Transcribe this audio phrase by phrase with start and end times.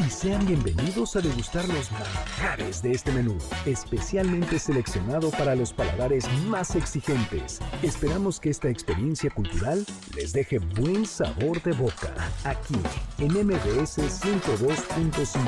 [0.00, 6.28] Y sean bienvenidos a degustar los manjares de este menú, especialmente seleccionado para los paladares
[6.46, 7.60] más exigentes.
[7.82, 9.86] Esperamos que esta experiencia cultural
[10.16, 12.12] les deje buen sabor de boca,
[12.44, 12.74] aquí
[13.18, 15.38] en MBS 102.5.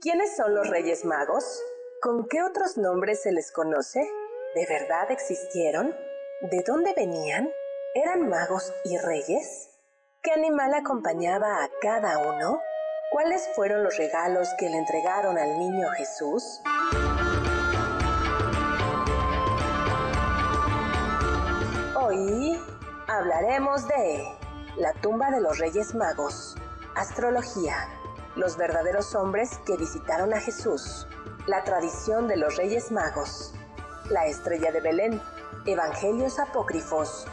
[0.00, 1.44] ¿Quiénes son los Reyes Magos?
[2.02, 4.00] ¿Con qué otros nombres se les conoce?
[4.54, 5.94] ¿De verdad existieron?
[6.50, 7.48] ¿De dónde venían?
[7.92, 9.68] ¿Eran magos y reyes?
[10.22, 12.60] ¿Qué animal acompañaba a cada uno?
[13.10, 16.60] ¿Cuáles fueron los regalos que le entregaron al niño Jesús?
[22.00, 22.62] Hoy
[23.08, 24.24] hablaremos de
[24.76, 26.56] la tumba de los Reyes Magos,
[26.94, 27.88] astrología,
[28.36, 31.08] los verdaderos hombres que visitaron a Jesús,
[31.48, 33.52] la tradición de los Reyes Magos,
[34.10, 35.20] la estrella de Belén,
[35.66, 37.26] evangelios apócrifos,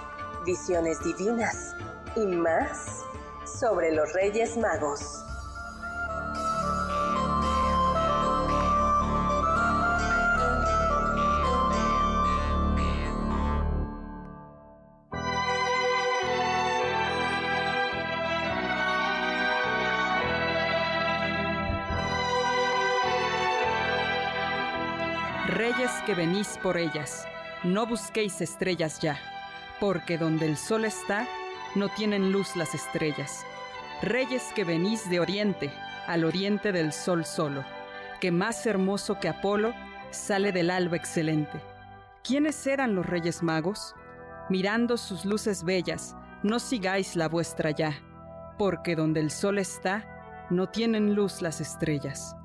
[0.48, 1.76] visiones divinas
[2.16, 3.04] y más
[3.46, 5.24] sobre los Reyes Magos.
[25.50, 27.28] Reyes que venís por ellas,
[27.64, 29.20] no busquéis estrellas ya
[29.80, 31.28] porque donde el sol está,
[31.76, 33.46] no tienen luz las estrellas.
[34.02, 35.72] Reyes que venís de oriente,
[36.08, 37.64] al oriente del sol solo,
[38.20, 39.74] que más hermoso que Apolo
[40.12, 41.60] sale del alba excelente.
[42.24, 43.96] ¿Quiénes eran los reyes magos?
[44.50, 47.94] Mirando sus luces bellas, no sigáis la vuestra ya,
[48.58, 50.06] porque donde el sol está,
[50.50, 52.36] no tienen luz las estrellas.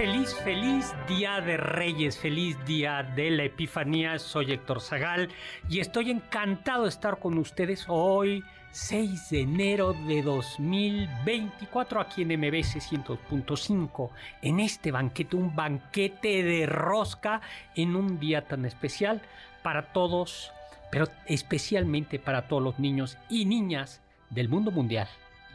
[0.00, 4.18] Feliz, feliz día de Reyes, feliz día de la Epifanía.
[4.18, 5.28] Soy Héctor Zagal
[5.68, 12.28] y estoy encantado de estar con ustedes hoy, 6 de enero de 2024, aquí en
[12.28, 17.42] MBC 100.5, en este banquete, un banquete de rosca
[17.74, 19.20] en un día tan especial
[19.62, 20.50] para todos,
[20.90, 24.00] pero especialmente para todos los niños y niñas
[24.30, 25.08] del mundo mundial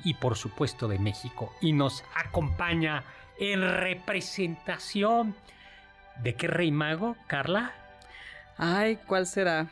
[0.03, 1.51] y por supuesto de México.
[1.61, 3.03] Y nos acompaña
[3.39, 5.35] en representación
[6.21, 7.73] de qué rey mago, Carla?
[8.57, 9.67] Ay, ¿cuál será?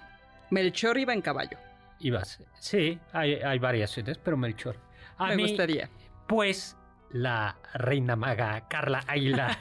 [0.50, 1.58] Melchor iba en caballo.
[2.00, 4.76] Ibas, sí, hay, hay variaciones, pero Melchor.
[5.18, 5.90] A Me gustaría.
[6.28, 6.76] Pues
[7.14, 9.56] la reina maga Carla Aguilar.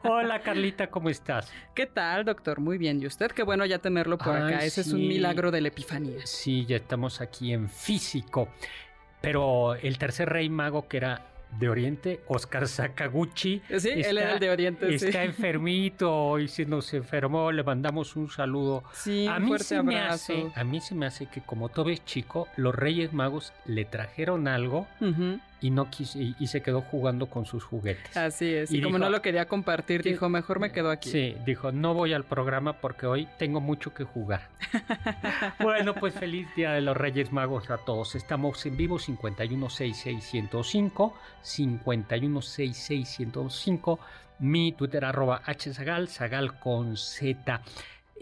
[0.02, 1.52] Hola Carlita, ¿cómo estás?
[1.74, 2.60] ¿Qué tal, doctor?
[2.60, 3.00] Muy bien.
[3.00, 3.30] ¿Y usted?
[3.30, 4.64] Qué bueno ya tenerlo por acá.
[4.64, 6.20] Ese es un milagro de la Epifanía.
[6.24, 8.48] Sí, ya estamos aquí en físico.
[9.20, 13.62] Pero el tercer rey mago que era de Oriente, Oscar Sakaguchi.
[13.78, 14.94] Sí, él era el de Oriente.
[14.94, 18.84] Está enfermito y se nos enfermó, le mandamos un saludo.
[18.92, 22.04] Sí, a mí se me hace, a mí se me hace que como todo es
[22.04, 24.86] chico, los Reyes Magos le trajeron algo
[25.62, 28.14] y no quiso, y, se quedó jugando con sus juguetes.
[28.16, 28.72] Así es.
[28.72, 31.08] Y, como no lo quería compartir, dijo, mejor me quedo aquí.
[31.08, 34.50] Sí, dijo, no voy al programa porque hoy tengo mucho que jugar.
[35.60, 38.16] bueno, pues feliz Día de los Reyes Magos a todos.
[38.16, 41.12] Estamos en vivo 5166105,
[41.42, 43.98] 5166105,
[44.40, 47.62] mi Twitter arroba hzagal, zagal con z.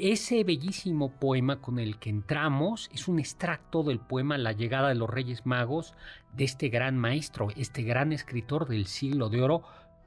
[0.03, 4.95] Ese bellísimo poema con el que entramos es un extracto del poema La llegada de
[4.95, 5.93] los Reyes Magos
[6.33, 9.63] de este gran maestro, este gran escritor del siglo de oro,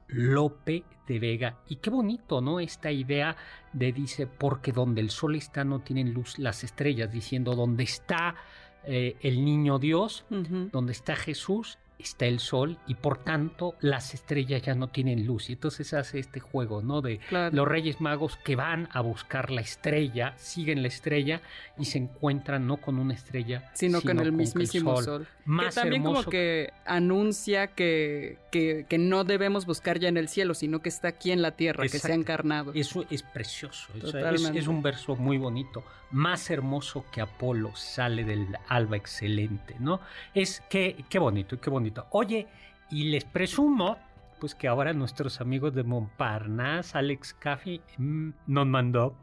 [0.08, 1.60] Lope de Vega.
[1.68, 2.58] Y qué bonito, ¿no?
[2.58, 3.36] Esta idea
[3.72, 8.34] de dice, porque donde el sol está no tienen luz las estrellas, diciendo, donde está
[8.82, 14.62] eh, el niño Dios, donde está Jesús, está el sol y por tanto las estrellas
[14.62, 15.50] ya no tienen luz.
[15.50, 17.00] Y entonces hace este juego, ¿no?
[17.00, 17.20] De
[17.52, 21.40] los Reyes Magos que van a buscar la estrella, siguen la estrella
[21.78, 25.26] y se encuentran no con una estrella, sino, con el mismísimo sol.
[25.46, 30.80] que también como que anuncia que, que, no debemos buscar ya en el cielo, sino
[30.80, 32.72] que está aquí en la tierra, que se ha encarnado.
[32.74, 34.14] Eso es precioso, es,
[34.54, 35.84] es un verso muy bonito.
[36.10, 40.00] Más hermoso que Apolo sale del alba excelente, ¿no?
[40.32, 42.46] Es que, qué bonito, qué bonito Oye,
[42.90, 43.98] y les presumo,
[44.40, 49.16] pues que ahora nuestros amigos de Montparnasse, Alex Caffi, mm, nos mandó.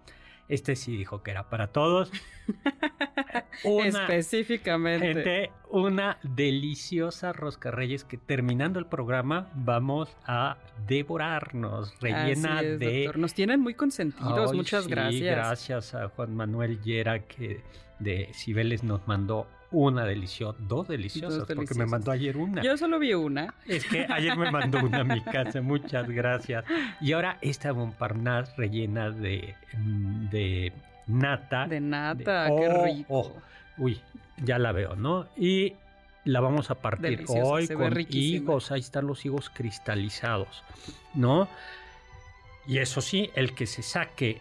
[0.48, 2.12] Este sí dijo que era para todos.
[3.64, 5.52] Específicamente.
[5.70, 10.58] una deliciosa rosca reyes que terminando el programa vamos a
[10.88, 13.10] devorarnos, rellena de...
[13.16, 15.38] Nos tienen muy consentidos, muchas gracias.
[15.38, 17.62] Gracias a Juan Manuel Yera que
[18.00, 22.62] de Cibeles nos mandó una deliciosa, dos deliciosas, porque me mandó ayer una.
[22.62, 23.54] Yo solo vi una.
[23.66, 26.66] Es que ayer me mandó una a mi casa, muchas gracias.
[27.00, 30.74] Y ahora esta Montparnasse rellena de, mm, de
[31.08, 31.68] nata.
[31.68, 33.06] De nata, qué oh, rico.
[33.10, 33.34] Oh,
[33.78, 34.00] uy,
[34.44, 35.28] ya la veo, ¿no?
[35.38, 35.74] Y
[36.26, 40.64] la vamos a partir hoy con higos, ahí están los higos cristalizados,
[41.14, 41.48] ¿no?
[42.68, 44.40] Y eso sí, el que se saque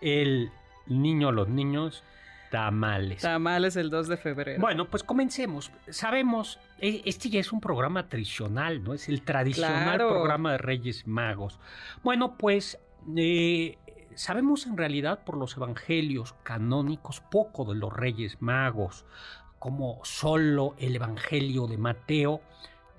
[0.00, 0.50] el
[0.86, 2.04] niño, los niños,
[2.50, 3.22] Tamales.
[3.22, 4.60] Tamales el 2 de febrero.
[4.60, 5.70] Bueno, pues comencemos.
[5.88, 8.94] Sabemos, e, este ya es un programa tradicional, ¿no?
[8.94, 11.58] Es el tradicional programa de Reyes Magos.
[12.02, 12.78] Bueno, pues
[13.16, 13.78] eh,
[14.14, 19.04] sabemos en realidad por los evangelios canónicos poco de los Reyes Magos,
[19.58, 22.40] como solo el Evangelio de Mateo,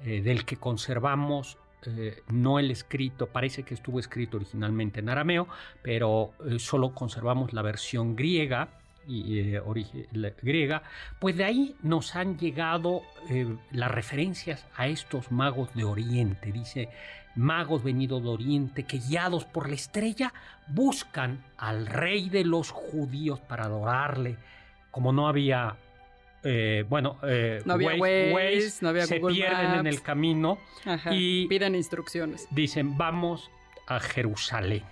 [0.04, 5.48] eh, del que conservamos eh, no el escrito, parece que estuvo escrito originalmente en arameo,
[5.82, 8.70] pero solo conservamos la versión griega
[9.08, 9.62] y eh,
[10.42, 10.84] griega,
[11.20, 16.52] pues de ahí nos han llegado eh, las referencias a estos magos de Oriente.
[16.52, 16.90] Dice,
[17.36, 20.34] magos venidos de Oriente que guiados por la estrella
[20.68, 24.38] buscan al rey de los judíos para adorarle.
[24.92, 25.78] Como no había
[26.44, 27.18] eh, bueno,
[27.66, 30.58] no había Waze, no había se pierden en el camino
[31.12, 32.48] y piden instrucciones.
[32.52, 33.50] Dicen, vamos
[33.88, 34.84] a Jerusalén.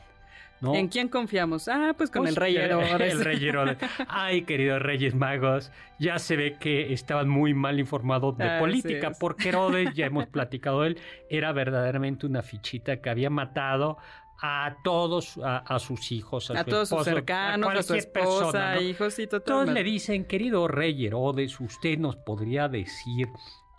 [0.62, 1.68] ¿En quién confiamos?
[1.68, 2.92] Ah, pues con pues, el rey Herodes.
[3.13, 3.78] El rey Herodes.
[4.07, 9.50] Ay, queridos reyes magos, ya se ve que estaban muy mal informados de política, porque
[9.50, 10.98] Herodes, ya hemos platicado de él,
[11.30, 13.98] era verdaderamente una fichita que había matado
[14.42, 19.42] a todos, a, sus hijos, a, todos sus cercanos, a, su esposa, hijos y todo.
[19.42, 23.30] Todos le dicen, querido rey Herodes, usted nos podría decir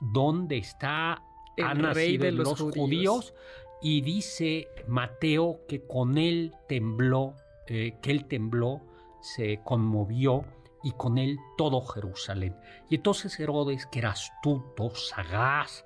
[0.00, 1.23] dónde está
[1.56, 3.34] el rey de los, judíos
[3.82, 7.34] y dice Mateo que con él tembló,
[7.67, 8.81] eh, que él tembló,
[9.20, 10.44] se conmovió
[10.82, 12.56] y con él todo Jerusalén.
[12.88, 15.84] Y entonces Herodes, que era astuto, sagaz,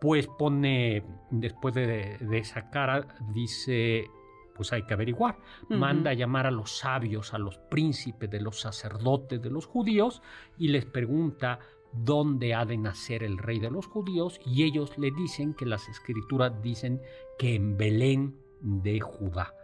[0.00, 4.08] pues pone, después de, de sacar, dice,
[4.58, 5.38] pues hay que averiguar.
[5.68, 10.20] Manda a llamar a los sabios, a los príncipes de los sacerdotes de los judíos
[10.58, 11.60] y les pregunta
[11.92, 15.88] dónde ha de nacer el rey de los judíos y ellos le dicen que las
[15.88, 17.00] escrituras dicen
[17.38, 19.54] que en Belén de Judá.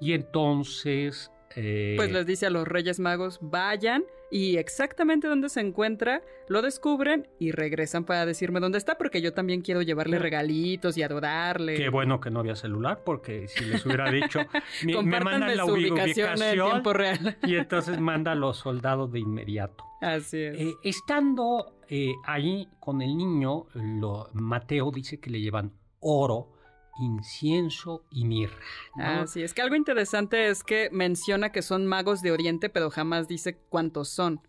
[0.00, 1.30] Y entonces...
[1.54, 6.62] Eh, pues les dice a los Reyes Magos, vayan y exactamente dónde se encuentra, lo
[6.62, 11.74] descubren y regresan para decirme dónde está, porque yo también quiero llevarle regalitos y adorarle.
[11.74, 14.40] Qué bueno que no había celular, porque si les hubiera dicho,
[14.86, 17.36] me, mandan la ubicación, en tiempo real.
[17.42, 19.84] y entonces manda a los soldados de inmediato.
[20.00, 20.58] Así es.
[20.58, 26.51] Eh, estando eh, ahí con el niño, lo, Mateo dice que le llevan oro,
[26.98, 28.58] incienso y mirra.
[28.94, 33.28] Así es que algo interesante es que menciona que son magos de Oriente, pero jamás
[33.28, 34.40] dice cuántos son.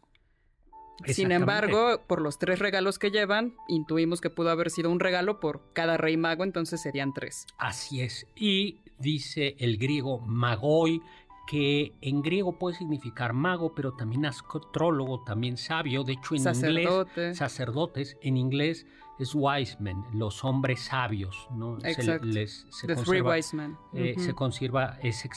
[1.06, 5.40] Sin embargo, por los tres regalos que llevan, intuimos que pudo haber sido un regalo
[5.40, 7.46] por cada rey mago, entonces serían tres.
[7.58, 8.28] Así es.
[8.36, 11.02] Y dice el griego magoi,
[11.46, 16.04] que en griego puede significar mago, pero también astrólogo, también sabio.
[16.04, 18.86] De hecho, en inglés, sacerdotes, en inglés
[19.20, 21.77] es wise men, los hombres sabios, ¿no?
[21.84, 22.25] Exacto.
[22.25, 23.77] Se, les, se conserva, wise men.
[23.93, 25.27] Eh, se conserva esa,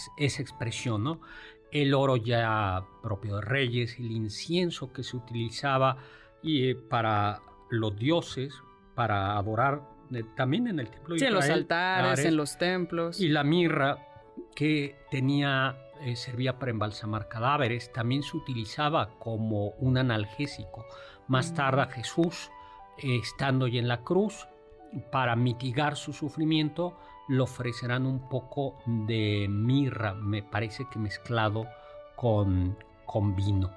[0.43, 1.21] expresión, ¿no?
[1.71, 5.99] El oro ya propio de reyes, el incienso que se utilizaba
[6.43, 8.55] y, eh, para los dioses,
[8.95, 13.21] para adorar eh, también en el templo de sí, en los altares, en los templos.
[13.21, 13.99] Y la mirra
[14.55, 15.77] que tenía
[16.15, 20.85] servía para embalsamar cadáveres, también se utilizaba como un analgésico.
[21.27, 21.55] Más mm.
[21.55, 22.51] tarde Jesús
[22.99, 24.47] estando ya en la cruz,
[25.11, 26.97] para mitigar su sufrimiento,
[27.29, 31.67] le ofrecerán un poco de mirra, me parece que mezclado
[32.15, 33.71] con, con vino.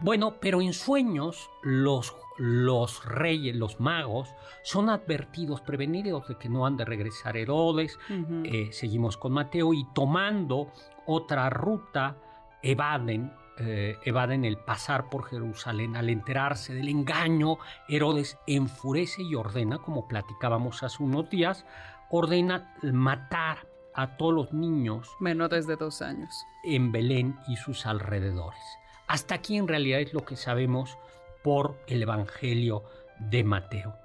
[0.00, 4.28] Bueno, pero en sueños los, los reyes, los magos,
[4.62, 7.98] son advertidos, prevenidos de que no han de regresar Herodes.
[8.44, 10.70] Eh, seguimos con Mateo y tomando
[11.06, 12.16] otra ruta,
[12.62, 15.96] evaden, eh, evaden el pasar por Jerusalén.
[15.96, 21.64] Al enterarse del engaño, Herodes enfurece y ordena, como platicábamos hace unos días,
[22.08, 26.30] ordena matar a todos los niños Menores de dos años.
[26.62, 28.60] en Belén y sus alrededores.
[29.08, 30.96] Hasta aquí en realidad es lo que sabemos
[31.42, 32.84] por el Evangelio
[33.18, 33.96] de Mateo.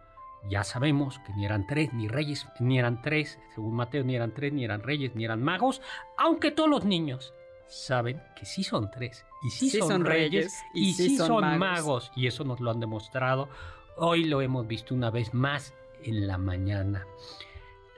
[0.50, 4.33] Ya sabemos que ni eran tres, ni reyes, ni eran tres, según Mateo, ni eran
[4.33, 5.81] tres, ni eran reyes, ni eran magos,
[6.17, 7.33] aunque todos los niños
[7.67, 11.59] saben que sí son tres, y sí, son, reyes, y, sí, son, magos.
[11.59, 12.12] magos.
[12.15, 13.50] y eso nos lo han demostrado.
[13.97, 15.73] Hoy lo hemos visto una vez más
[16.03, 17.05] en la mañana.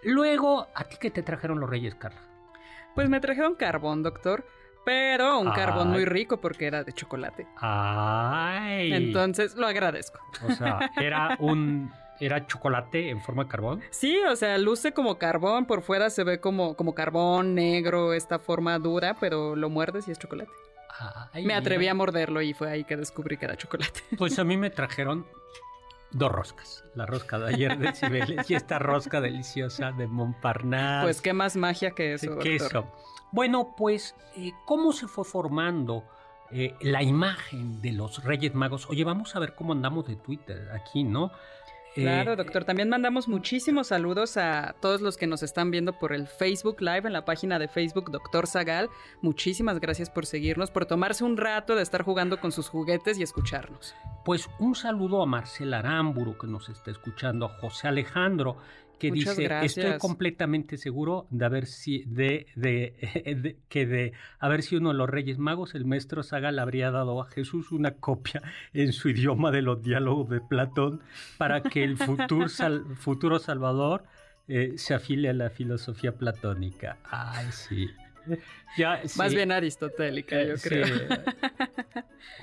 [0.03, 2.21] Luego, ¿a ti qué te trajeron los reyes, Carla?
[2.95, 4.45] Pues me trajeron carbón, doctor.
[4.85, 7.47] Pero un carbón muy rico porque era de chocolate.
[7.57, 8.93] Ay.
[8.93, 10.19] Entonces lo agradezco.
[10.47, 13.81] O sea, era un era chocolate en forma de carbón.
[13.89, 18.37] Sí, o sea, luce como carbón, por fuera se ve como, como carbón negro, esta
[18.37, 20.51] forma dura, pero lo muerdes y es chocolate.
[21.33, 24.01] Ay, Me atreví a morderlo y fue ahí que descubrí que era chocolate.
[24.17, 25.25] Pues a mí me trajeron
[26.11, 26.83] dos roscas.
[26.95, 31.03] La rosca de ayer de Cibeles y esta rosca deliciosa de Montparnasse.
[31.03, 32.37] Pues qué más magia que eso.
[33.31, 36.05] Bueno, pues, eh, ¿cómo se fue formando
[36.51, 38.87] eh, la imagen de los Reyes Magos?
[38.89, 41.31] Oye, vamos a ver cómo andamos de Twitter aquí, ¿no?
[41.95, 42.65] Eh, Claro, doctor.
[42.65, 47.03] También mandamos muchísimos saludos a todos los que nos están viendo por el Facebook Live
[47.05, 48.89] en la página de Facebook Doctor Zagal.
[49.21, 53.23] Muchísimas gracias por seguirnos, por tomarse un rato de estar jugando con sus juguetes y
[53.23, 53.95] escucharnos.
[54.25, 58.57] Pues un saludo a Marcela Aramburu que nos está escuchando, a José Alejandro
[58.99, 59.77] que Muchas dice gracias.
[59.85, 62.93] estoy completamente seguro de haber si de, de-
[63.41, 66.91] de- que de haber sido uno de los Reyes Magos el maestro Saga le habría
[66.91, 68.41] dado a Jesús una copia
[68.73, 71.01] en su idioma de los diálogos de Platón
[71.37, 74.03] para que el futuro sal- futuro Salvador
[74.47, 76.97] eh, se afile a la filosofía platónica.
[77.05, 77.89] Ay sí.
[78.77, 79.35] Ya, Más sí.
[79.35, 80.69] bien aristotélica, yo Eh, sí.
[80.69, 80.85] creo.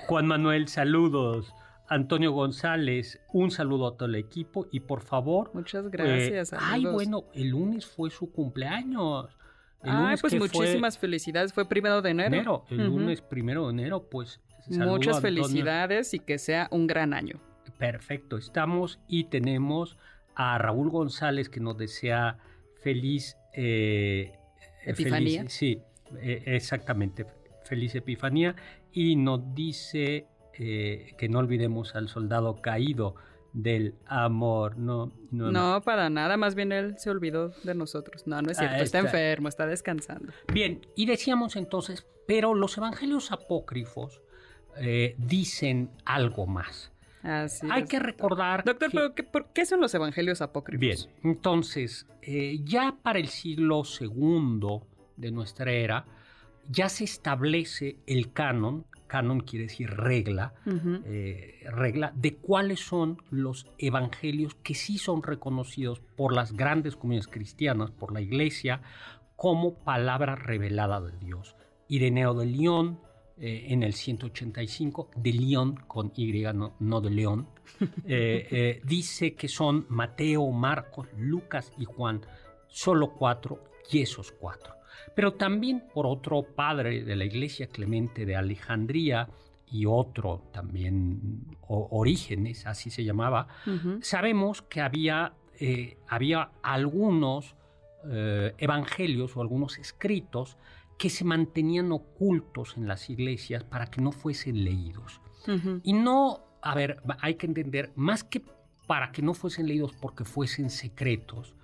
[0.07, 1.53] Juan Manuel, saludos.
[1.87, 5.51] Antonio González, un saludo a todo el equipo y por favor.
[5.53, 6.53] Muchas eh, gracias.
[6.57, 9.37] ay, bueno, el lunes fue su cumpleaños.
[9.83, 11.51] El Ay, lunes pues muchísimas felicidades.
[11.53, 12.27] Fue primero de enero.
[12.35, 12.65] enero.
[12.69, 14.39] El lunes primero de enero, pues.
[14.69, 17.39] Muchas felicidades y que sea un gran año.
[17.77, 19.97] Perfecto, estamos y tenemos
[20.35, 22.37] a Raúl González que nos desea
[22.81, 24.31] feliz eh,
[24.85, 25.41] Epifanía.
[25.41, 25.81] feliz- sí,
[26.21, 27.25] eh, exactamente,
[27.65, 28.55] feliz Epifanía
[28.93, 30.27] y nos dice
[30.59, 33.15] eh, que no olvidemos al soldado caído
[33.53, 34.77] del amor.
[34.77, 36.37] No, no, No, para nada.
[36.37, 38.25] Más bien él se olvidó de nosotros.
[38.25, 38.83] No, no es Ah, cierto.
[38.83, 39.09] está está.
[39.09, 40.33] enfermo, está descansando.
[40.51, 44.21] Bien, y decíamos entonces, pero los evangelios apócrifos
[44.77, 46.91] eh, dicen algo más.
[47.21, 50.79] Así Hay es, que recordar Doctor, que- pero ¿qué, por qué son los evangelios apócrifos?
[50.81, 54.79] Bien, entonces, eh, ya para el siglo II
[55.15, 56.05] de nuestra era,
[56.67, 60.55] ya se establece el canon, canon quiere decir regla,
[61.05, 67.27] eh, regla de cuáles son los evangelios que sí son reconocidos por las grandes comunidades
[67.27, 68.81] cristianas, por la iglesia,
[69.35, 71.55] como palabra revelada de Dios.
[71.87, 73.01] Ireneo de León,
[73.37, 77.49] eh, en el 185, de León con Y, no, no de León,
[78.07, 82.21] eh, dice que son Mateo, Marcos, Lucas y Juan,
[82.67, 84.73] solo cuatro y esos cuatro.
[85.15, 89.29] Pero también por otro padre de la iglesia, Clemente de Alejandría,
[89.71, 93.47] y otro también, o- Orígenes, así se llamaba,
[94.01, 97.55] sabemos que había, eh, había algunos
[98.05, 100.57] eh, evangelios o algunos escritos
[100.97, 105.21] que se mantenían ocultos en las iglesias para que no fuesen leídos.
[105.83, 108.41] Y no, a ver, hay que entender, más que
[108.93, 111.55] para que no fuesen leídos porque fuesen secretos,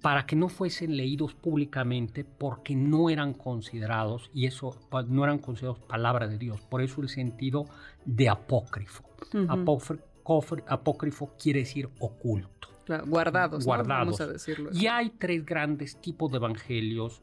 [0.00, 4.74] para que no fuesen leídos públicamente porque no eran considerados, y eso
[5.08, 7.66] no eran considerados palabra de Dios, por eso el sentido
[8.06, 9.04] de apócrifo.
[9.34, 9.38] Ujú.
[9.52, 12.68] Apófri- cofre- apócrifo quiere decir oculto.
[12.86, 13.64] Claro, guardados, ¿no?
[13.66, 14.18] Guardados.
[14.18, 14.70] Vamos a decirlo.
[14.70, 14.84] así.
[14.84, 17.20] Y hay tres grandes tipos de evangelios,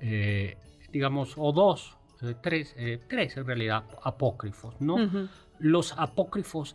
[0.00, 0.56] eh,
[0.90, 4.96] digamos, o dos, eh, tres, eh, tres en realidad, apócrifos, ¿no?
[5.60, 6.74] Los apócrifos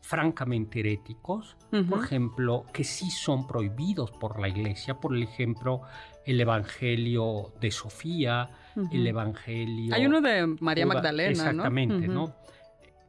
[0.00, 1.56] francamente heréticos,
[1.88, 5.82] por ejemplo, que sí son prohibidos por la iglesia, por ejemplo,
[6.24, 8.50] el Evangelio de Sofía,
[8.90, 9.94] el Evangelio...
[9.94, 12.34] Hay uno de María Magdalena, Exactamente, ¿no?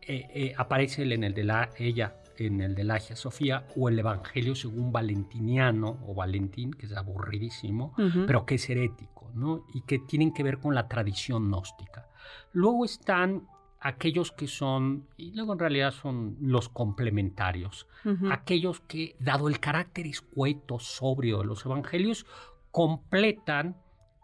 [0.01, 3.89] Eh, eh, aparece en el de la, ella en el de la Hagia Sofía o
[3.89, 7.93] el Evangelio según Valentiniano o Valentín, que es aburridísimo,
[8.25, 9.65] pero que es herético, ¿no?
[9.73, 12.07] Y que tienen que ver con la tradición gnóstica.
[12.53, 13.47] Luego están
[13.81, 17.87] aquellos que son, y luego en realidad son los complementarios,
[18.29, 22.27] aquellos que, dado el carácter escueto, sobrio de los evangelios,
[22.69, 23.75] completan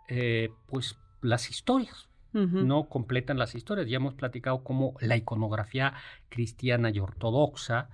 [0.08, 2.08] eh, pues las historias.
[2.34, 3.88] No completan las historias.
[3.90, 5.96] Ya hemos platicado cómo la iconografía
[6.30, 7.90] cristiana y ortodoxa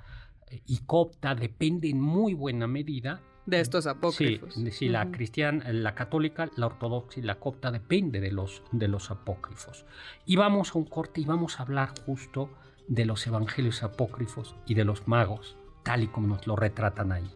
[0.49, 4.55] eh, y copta depende en muy buena medida de estos apócrifos.
[4.71, 9.11] Sí, la cristiana, la católica, la ortodoxa y la copta depende de los, de los
[9.11, 9.85] apócrifos.
[10.25, 12.49] Y vamos a un corte y vamos a hablar justo
[12.87, 17.29] de los evangelios apócrifos y de los magos, tal y como nos lo retratan ahí.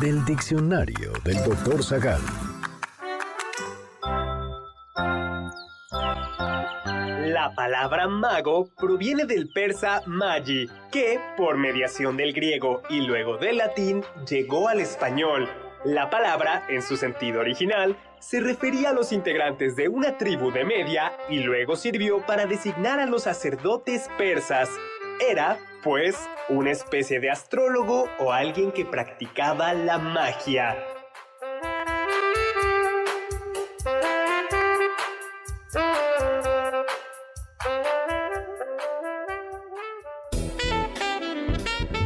[0.00, 2.20] Del diccionario del doctor Zagal.
[7.26, 13.58] La palabra mago proviene del persa magi, que, por mediación del griego y luego del
[13.58, 15.48] latín, llegó al español.
[15.84, 20.64] La palabra, en su sentido original, se refería a los integrantes de una tribu de
[20.64, 24.70] Media y luego sirvió para designar a los sacerdotes persas.
[25.28, 26.16] Era, pues
[26.48, 30.76] una especie de astrólogo o alguien que practicaba la magia.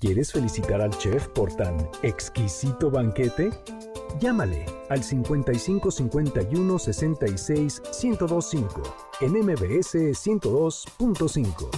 [0.00, 3.50] ¿Quieres felicitar al chef por tan exquisito banquete?
[4.20, 11.70] Llámale al 55 51 66 1025 en MBS 102.5.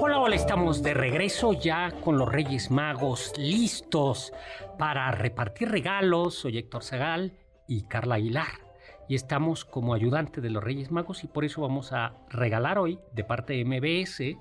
[0.00, 4.32] Hola, hola, estamos de regreso ya con los Reyes Magos listos
[4.78, 6.34] para repartir regalos.
[6.36, 7.32] Soy Héctor Zagal
[7.66, 8.63] y Carla Aguilar.
[9.08, 12.98] Y estamos como ayudante de los Reyes Magos y por eso vamos a regalar hoy
[13.12, 14.38] de parte de MBS.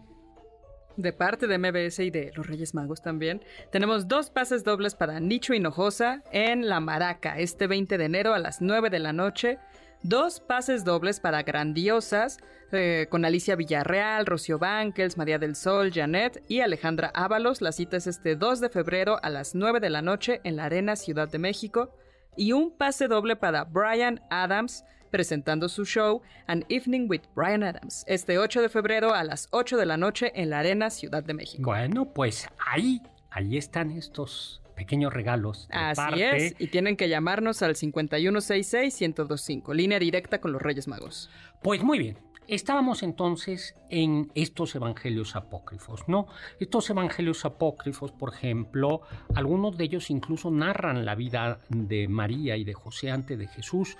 [0.96, 5.20] De parte de MBS y de los Reyes Magos también, tenemos dos pases dobles para
[5.20, 9.58] Nicho Hinojosa en La Maraca este 20 de enero a las 9 de la noche.
[10.04, 12.38] Dos pases dobles para Grandiosas
[12.72, 17.62] eh, con Alicia Villarreal, Rocío Bankels, María del Sol, Janet y Alejandra Ábalos.
[17.62, 20.66] La cita es este 2 de febrero a las 9 de la noche en la
[20.66, 21.96] Arena Ciudad de México
[22.36, 28.04] y un pase doble para Brian Adams presentando su show An Evening with Brian Adams
[28.08, 31.34] este 8 de febrero a las 8 de la noche en la Arena Ciudad de
[31.36, 31.64] México.
[31.64, 35.68] Bueno, pues ahí, ahí están estos pequeños regalos.
[35.72, 41.30] Así es, y tienen que llamarnos al 5166-1025, línea directa con los Reyes Magos.
[41.62, 42.18] Pues muy bien,
[42.48, 46.28] Estábamos entonces en estos evangelios apócrifos, ¿no?
[46.60, 49.02] Estos evangelios apócrifos, por ejemplo,
[49.34, 53.98] algunos de ellos incluso narran la vida de María y de José antes de Jesús.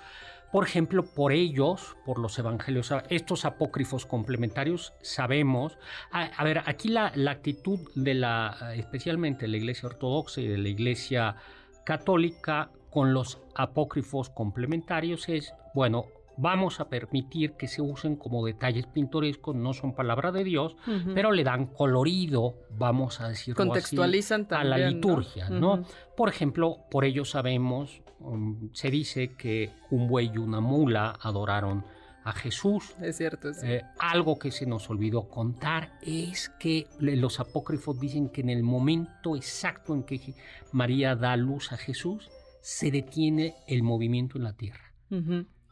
[0.52, 5.78] Por ejemplo, por ellos, por los evangelios, estos apócrifos complementarios, sabemos,
[6.12, 10.58] a, ver, aquí la, la, actitud de la, especialmente de la Iglesia Ortodoxa y de
[10.58, 11.36] la Iglesia
[11.84, 18.86] Católica con los apócrifos complementarios es, bueno, vamos a permitir que se usen como detalles
[18.86, 20.76] pintorescos, no son palabra de Dios,
[21.14, 25.84] pero le dan colorido, vamos a decirlo Contextualizan a la liturgia, ¿no?
[26.16, 31.84] Por ejemplo, por ello sabemos, um, se dice que un buey y una mula adoraron
[32.24, 32.96] a Jesús.
[33.00, 33.66] Es cierto, sí.
[33.66, 38.62] Eh, algo que se nos olvidó contar es que los apócrifos dicen que en el
[38.62, 40.34] momento exacto en que
[40.72, 42.30] María da luz a Jesús,
[42.62, 44.94] se detiene el movimiento en la tierra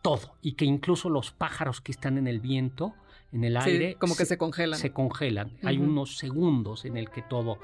[0.03, 2.95] todo y que incluso los pájaros que están en el viento,
[3.33, 4.79] en el aire, como que se, congelan.
[4.79, 5.53] Se congelan.
[5.63, 7.59] Hay unos segundos en el que todo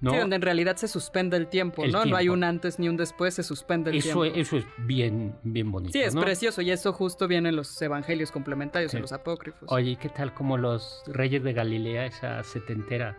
[0.00, 0.10] ¿no?
[0.10, 2.04] Sí, donde en realidad se suspende el tiempo, ¿no?
[2.04, 4.40] No hay un antes ni un después, se suspende el eso, tiempo.
[4.40, 5.92] Eso es bien, bien bonito.
[5.92, 9.70] Sí, es precioso y eso justo viene en los evangelios complementarios, en los apócrifos.
[9.72, 13.16] Oye, ¿qué tal como los reyes de Galilea, esa setentera?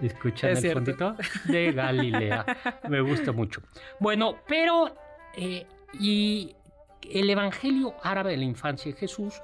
[0.00, 1.16] ¿Escuchan el fondito?
[1.46, 2.46] De Galilea.
[2.88, 3.62] Me gusta mucho.
[3.98, 4.94] Bueno, pero,
[5.36, 5.66] eh,
[5.98, 6.54] y
[7.02, 9.40] el Evangelio árabe de la infancia de Jesús,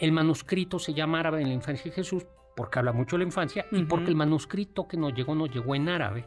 [0.00, 3.26] el manuscrito se llama árabe de la infancia de Jesús porque habla mucho de la
[3.26, 6.24] infancia y porque el manuscrito que nos llegó nos llegó en árabe.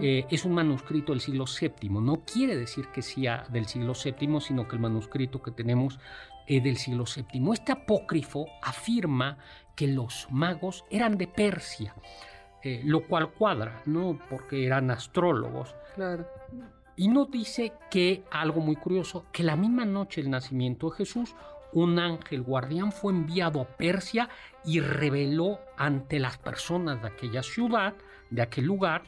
[0.00, 1.90] Eh, es un manuscrito del siglo VII.
[1.90, 6.00] No quiere decir que sea del siglo VII, sino que el manuscrito que tenemos
[6.46, 7.52] es del siglo VII.
[7.52, 9.36] Este apócrifo afirma
[9.74, 11.94] que los magos eran de Persia,
[12.62, 14.18] eh, lo cual cuadra, ¿no?
[14.30, 15.74] Porque eran astrólogos.
[15.94, 16.26] Claro.
[16.96, 21.34] Y nos dice que, algo muy curioso, que la misma noche del nacimiento de Jesús,
[21.72, 24.30] un ángel guardián fue enviado a Persia
[24.64, 27.94] y reveló ante las personas de aquella ciudad,
[28.30, 29.02] de aquel lugar,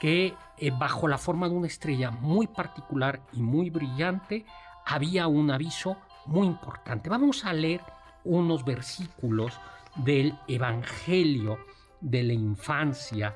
[0.00, 4.46] que eh, bajo la forma de una estrella muy particular y muy brillante
[4.86, 7.10] había un aviso muy importante.
[7.10, 7.82] Vamos a leer
[8.24, 9.58] unos versículos
[9.96, 11.58] del Evangelio
[12.00, 13.34] de la infancia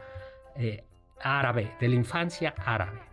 [0.56, 0.84] eh,
[1.22, 3.09] árabe, de la infancia árabe.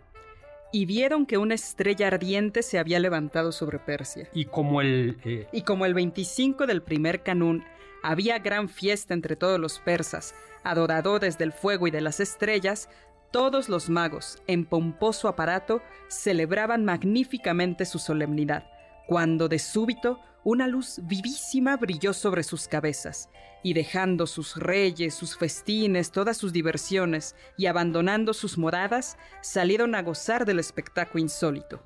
[0.72, 4.28] Y vieron que una estrella ardiente se había levantado sobre Persia.
[4.34, 5.18] Y como el...
[5.24, 7.64] Eh, y como el 25 del primer canún,
[8.04, 12.90] había gran fiesta entre todos los persas, adoradores del fuego y de las estrellas,
[13.32, 18.70] todos los magos, en pomposo aparato, celebraban magníficamente su solemnidad,
[19.08, 23.30] cuando de súbito una luz vivísima brilló sobre sus cabezas,
[23.64, 30.02] y dejando sus reyes, sus festines, todas sus diversiones, y abandonando sus moradas, salieron a
[30.04, 31.84] gozar del espectáculo insólito.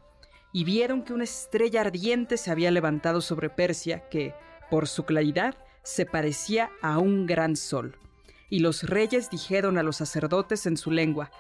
[0.53, 4.35] Y vieron que una estrella ardiente se había levantado sobre Persia, que,
[4.69, 7.97] por su claridad, se parecía a un gran sol.
[8.51, 11.31] Y los reyes dijeron a los sacerdotes en su lengua,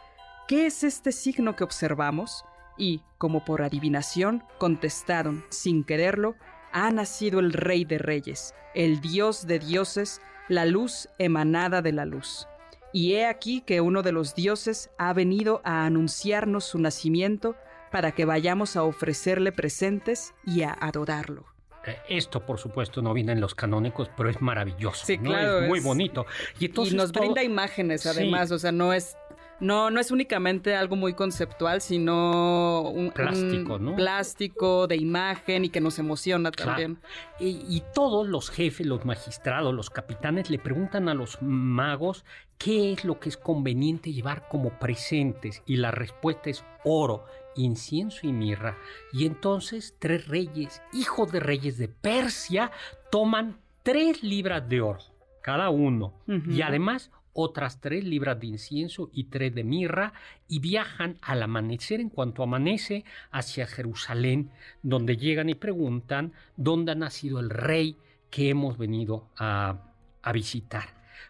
[0.47, 2.45] ¿qué es este signo que observamos?
[2.79, 6.35] Y, como por adivinación, contestaron, sin quererlo,
[6.73, 12.05] ha nacido el Rey de Reyes, el Dios de dioses, la luz emanada de la
[12.05, 12.47] luz.
[12.93, 17.55] Y he aquí que uno de los dioses ha venido a anunciarnos su nacimiento
[17.91, 21.45] para que vayamos a ofrecerle presentes y a adorarlo.
[21.85, 25.05] Eh, esto, por supuesto, no viene en los canónicos, pero es maravilloso.
[25.05, 25.61] Sí, claro.
[25.61, 26.25] Es muy bonito.
[26.59, 28.51] Y, nos brinda imágenes, además.
[28.51, 29.17] O sea, no es
[29.61, 33.95] no, no es únicamente algo muy conceptual, sino un plástico, ¿no?
[33.95, 36.99] Plástico de imagen y que nos emociona también.
[37.39, 42.25] Y, todos los jefes, los magistrados, los capitanes le preguntan a los magos
[42.57, 48.25] qué es lo que es conveniente llevar como presentes y la respuesta es oro, incienso
[48.27, 48.77] y mirra.
[49.13, 52.71] Y entonces tres reyes, hijos de reyes de Persia,
[53.11, 54.99] toman tres libras de oro
[55.41, 60.13] cada uno y además otras tres libras de incienso y tres de mirra,
[60.47, 64.51] y viajan al amanecer en cuanto amanece hacia Jerusalén,
[64.83, 67.97] donde llegan y preguntan dónde ha nacido el rey
[68.29, 69.87] que hemos venido a,
[70.33, 70.89] visitar.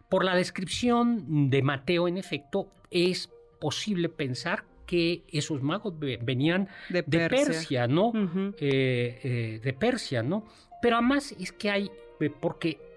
[0.10, 7.04] Por la descripción de Mateo, en efecto, es posible pensar que esos magos venían de
[7.04, 8.12] Persia, ¿no?
[8.60, 10.46] Eh, eh, de Persia, ¿no?
[10.82, 12.91] Pero además es que hay, eh, porque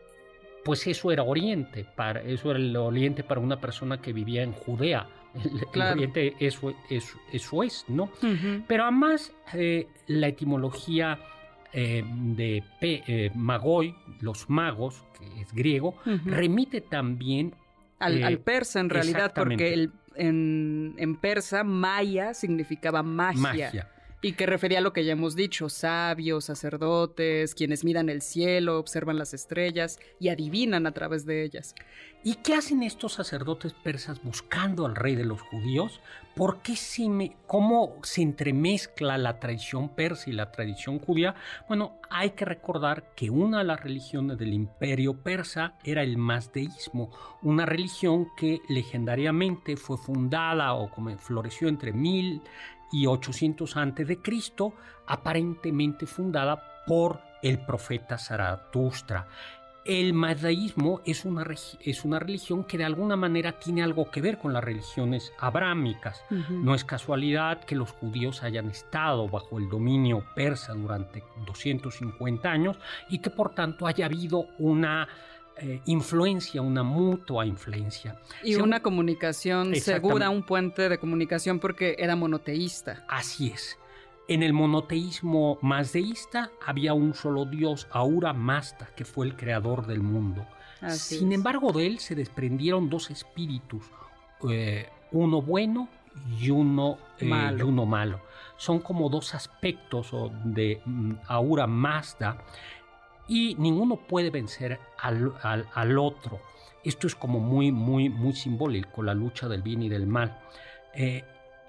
[0.64, 4.52] pues eso era Oriente, para, eso era el Oriente para una persona que vivía en
[4.52, 5.06] Judea.
[5.74, 8.08] El, Oriente eso, eso, es, ¿no?
[8.66, 11.18] Pero además eh, la etimología
[11.72, 17.54] eh, de eh, magoi, los magos, que es griego, remite también
[17.98, 23.88] al, persa en realidad, porque en, en, persa maya significaba magia.
[24.24, 28.78] Y que refería a lo que ya hemos dicho, sabios, sacerdotes, quienes miran el cielo,
[28.78, 31.74] observan las estrellas y adivinan a través de ellas.
[32.26, 36.00] ¿Y qué hacen estos sacerdotes persas buscando al rey de los judíos?
[36.34, 36.74] ¿Por qué
[37.06, 41.34] me, cómo se entremezcla la tradición persa y la tradición judía?
[41.68, 47.10] Bueno, hay que recordar que una de las religiones del imperio persa era el mazdeísmo,
[47.42, 52.40] una religión que legendariamente fue fundada o como floreció entre mil
[52.94, 54.18] y 800 a.C.,
[55.06, 59.26] aparentemente fundada por el profeta Zaratustra.
[59.84, 61.44] El madaísmo es una,
[61.80, 66.24] es una religión que de alguna manera tiene algo que ver con las religiones abrámicas.
[66.48, 72.78] No es casualidad que los judíos hayan estado bajo el dominio persa durante 250 años
[73.10, 75.06] y que por tanto haya habido una
[75.56, 78.18] eh, influencia, una mutua influencia.
[78.42, 83.04] Y una comunicación segura, un puente de comunicación porque era monoteísta.
[83.08, 83.78] Así es.
[84.26, 90.00] En el monoteísmo mazdeísta había un solo dios, Aura Mazda, que fue el creador del
[90.00, 90.46] mundo.
[90.88, 93.84] Sin embargo, de él se desprendieron dos espíritus,
[94.50, 95.88] eh, uno bueno
[96.40, 97.68] y uno, eh, malo.
[97.68, 98.20] uno malo.
[98.56, 100.12] Son como dos aspectos
[100.44, 102.38] de mm, Aura Mazda
[103.28, 106.40] y ninguno puede vencer al, otro.
[106.82, 110.38] Esto es como muy, muy, muy simbólico, la lucha del bien y del mal.
[110.94, 111.24] Eh,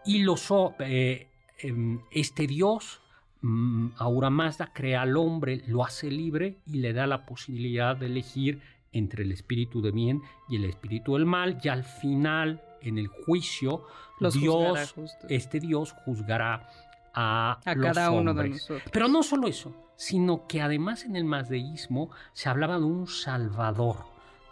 [0.05, 0.47] y los,
[0.79, 1.27] eh,
[1.59, 3.01] em, este Dios,
[3.41, 8.07] mm, Aura Mazda, crea al hombre, lo hace libre y le da la posibilidad de
[8.07, 11.59] elegir entre el espíritu de bien y el espíritu del mal.
[11.63, 13.83] Y al final, en el juicio,
[14.19, 14.95] Dios,
[15.29, 16.69] este Dios juzgará
[17.13, 18.83] a, cada uno de nosotros.
[18.91, 23.97] Pero no solo eso, sino que además en el mazdeísmo se hablaba de un salvador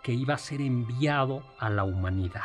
[0.03, 2.41] que iba a ser enviado a la humanidad.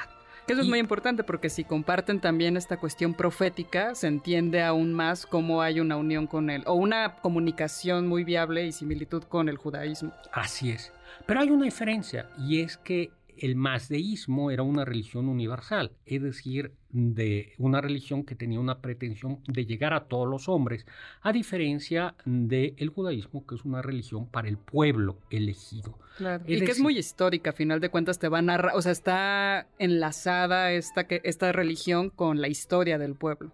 [0.47, 5.27] Eso es muy importante porque si comparten también esta cuestión profética, se entiende aún más
[5.27, 9.59] cómo hay una unión con él o una comunicación muy viable y similitud con el
[9.59, 10.11] judaísmo.
[10.33, 10.91] Así es.
[11.27, 16.73] Pero hay una diferencia y es que el mazdeísmo era una religión universal, es decir,
[16.91, 20.87] de una religión que tenía una pretensión de llegar a todos los hombres,
[21.23, 25.99] a diferencia del judaísmo, que es una religión para el pueblo elegido.
[26.47, 28.93] y que es muy histórica, a final de cuentas te va a narrar, o sea,
[28.93, 33.53] está enlazada esta, esta religión con la historia del pueblo.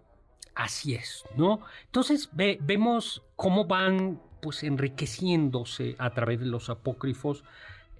[0.55, 1.59] Así es, ¿no?
[1.85, 7.43] Entonces vemos cómo van pues enriqueciéndose a través de los apócrifos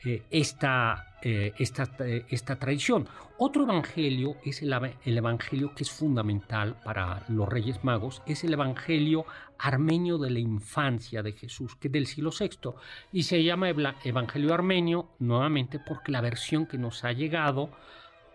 [0.05, 3.07] eh, esta, eh, esta, eh, esta, tradición.
[3.39, 4.71] Otro evangelio es el,
[5.05, 9.25] el, evangelio que es fundamental para los Reyes Magos, es el evangelio
[9.57, 12.75] armenio de la infancia de Jesús, que es del siglo VI,
[13.11, 13.71] y se llama
[14.03, 17.71] evangelio armenio nuevamente porque la versión que nos ha llegado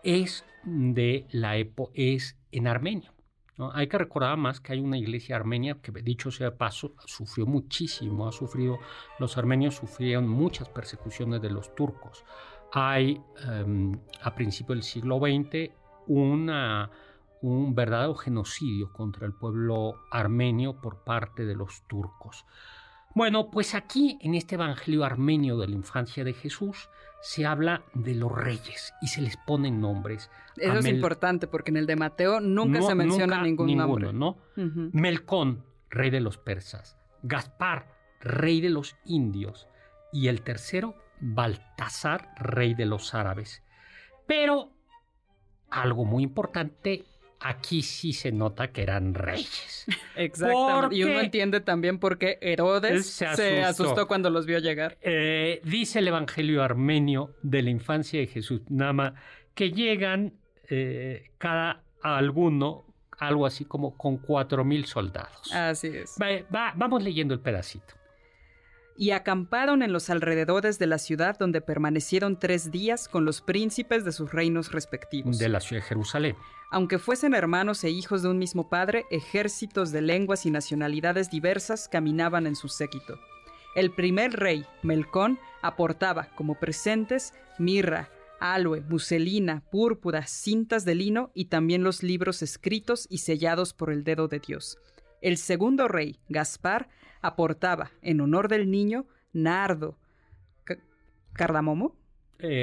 [0.02, 3.12] es de la es en armenio.
[3.72, 7.46] Hay que recordar más que hay una iglesia armenia que, dicho sea de paso, sufrió
[7.46, 8.78] muchísimo, ha sufrido,
[9.18, 12.24] los armenios sufrieron muchas persecuciones de los turcos.
[12.72, 15.72] Hay em, a principios del siglo XX
[16.06, 16.90] una,
[17.42, 22.44] un verdadero genocidio contra el pueblo armenio por parte de los turcos.
[23.14, 26.88] Bueno, pues aquí en este Evangelio armenio de la infancia de Jesús
[27.20, 30.30] se habla de los reyes y se les ponen nombres.
[30.56, 34.38] Eso es importante porque en el de Mateo nunca se menciona ningún ninguno, ¿no?
[34.92, 36.96] Melcón, rey de los persas.
[37.22, 39.66] Gaspar, rey de los indios.
[40.12, 43.62] Y el tercero, Baltasar, rey de los árabes.
[44.26, 44.72] Pero
[45.70, 47.04] algo muy importante
[47.40, 49.86] aquí sí se nota que eran reyes.
[50.16, 50.96] Exactamente.
[50.96, 54.98] y uno entiende también por qué Herodes se asustó, cuando los vio llegar.
[55.00, 59.14] Eh, dice el Evangelio armenio de la infancia de Jesús Nama
[59.54, 60.34] que llegan
[60.68, 62.84] eh, cada alguno
[63.18, 65.52] algo así como con cuatro mil soldados.
[65.52, 66.16] Así es.
[66.48, 67.99] vamos leyendo el pedacito
[69.00, 74.04] y acamparon en los alrededores de la ciudad donde permanecieron tres días con los príncipes
[74.04, 75.38] de sus reinos respectivos.
[75.38, 76.36] De la ciudad de Jerusalén.
[76.70, 81.88] Aunque fuesen hermanos e hijos de un mismo padre, ejércitos de lenguas y nacionalidades diversas
[81.88, 83.18] caminaban en su séquito.
[83.74, 91.46] El primer rey, Melcón, aportaba como presentes mirra, aloe, muselina, púrpura, cintas de lino y
[91.46, 94.76] también los libros escritos y sellados por el dedo de Dios.
[95.22, 99.98] El segundo rey, Gaspar, aportaba, en honor del niño, nardo,
[101.32, 101.96] cardamomo,
[102.38, 102.62] eh,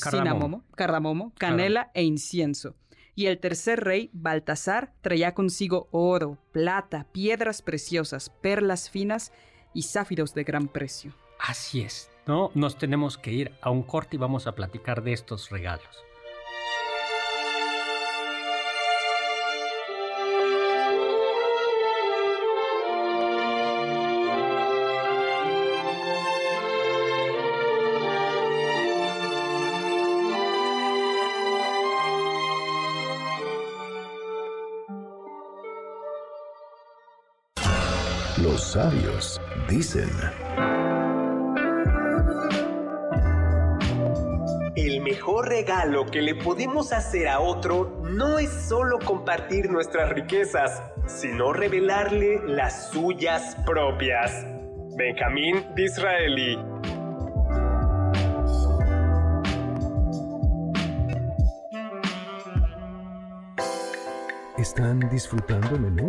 [0.00, 0.64] cardamomo.
[0.74, 2.74] cardamomo, canela e incienso.
[3.14, 9.32] Y el tercer rey, Baltasar, traía consigo oro, plata, piedras preciosas, perlas finas
[9.72, 11.14] y záfiros de gran precio.
[11.38, 12.50] Así es, ¿no?
[12.54, 16.04] Nos tenemos que ir a un corte y vamos a platicar de estos regalos.
[38.76, 40.10] Sabios dicen.
[44.76, 50.82] El mejor regalo que le podemos hacer a otro no es solo compartir nuestras riquezas,
[51.06, 54.44] sino revelarle las suyas propias.
[54.98, 56.58] Benjamín Disraeli.
[64.58, 66.08] ¿Están disfrutando menú?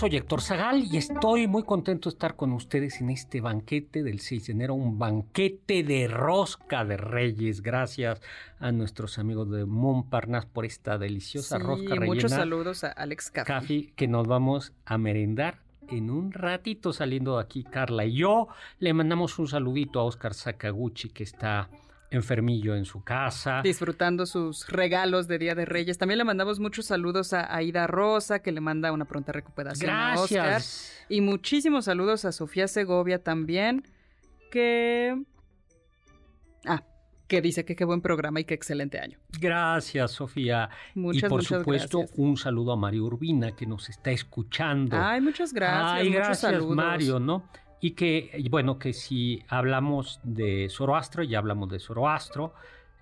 [0.00, 4.20] Soy Héctor Zagal y estoy muy contento de estar con ustedes en este banquete del
[4.20, 7.60] 6 de enero, un banquete de rosca de reyes.
[7.60, 8.22] Gracias
[8.60, 12.06] a nuestros amigos de Montparnasse por esta deliciosa Sí, rosca rellena.
[12.06, 13.46] muchos saludos a Alex Caffi.
[13.46, 15.58] Café, que nos vamos a merendar
[15.90, 18.48] en un ratito saliendo de aquí, Carla y yo.
[18.78, 21.68] Le mandamos un saludito a Oscar Sakaguchi, que está
[22.10, 23.62] enfermillo en su casa.
[23.62, 25.98] Disfrutando sus regalos de Día de Reyes.
[25.98, 30.14] También le mandamos muchos saludos a Aida Rosa, que le manda una pronta recuperación a
[30.14, 30.46] Oscar.
[30.46, 31.06] Gracias.
[31.08, 33.84] Y muchísimos saludos a Sofía Segovia también,
[34.50, 35.22] que...
[36.66, 36.82] Ah,
[37.26, 39.18] que dice que qué buen programa y qué excelente año.
[39.40, 40.68] Gracias, Sofía.
[40.96, 42.18] Muchas, y por muchas supuesto, gracias.
[42.18, 44.96] un saludo a Mario Urbina, que nos está escuchando.
[45.00, 45.92] Ay, muchas gracias.
[45.92, 46.74] Ay, muchos gracias, saludos.
[46.74, 47.48] Mario, ¿no?
[47.80, 52.52] Y que, bueno, que si hablamos de Zoroastro, ya hablamos de Zoroastro.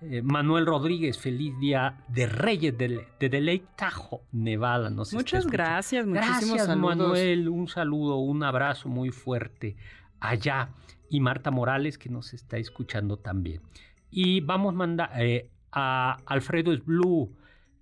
[0.01, 4.89] Eh, Manuel Rodríguez, feliz día de Reyes de, de Deley Tajo, Nevada.
[4.89, 6.97] Nos Muchas gracias, muchísimos Gracias, saludos.
[6.97, 7.49] Manuel.
[7.49, 9.75] Un saludo, un abrazo muy fuerte
[10.21, 10.69] allá.
[11.09, 13.61] Y Marta Morales, que nos está escuchando también.
[14.09, 17.35] Y vamos a mandar eh, a Alfredo Blue.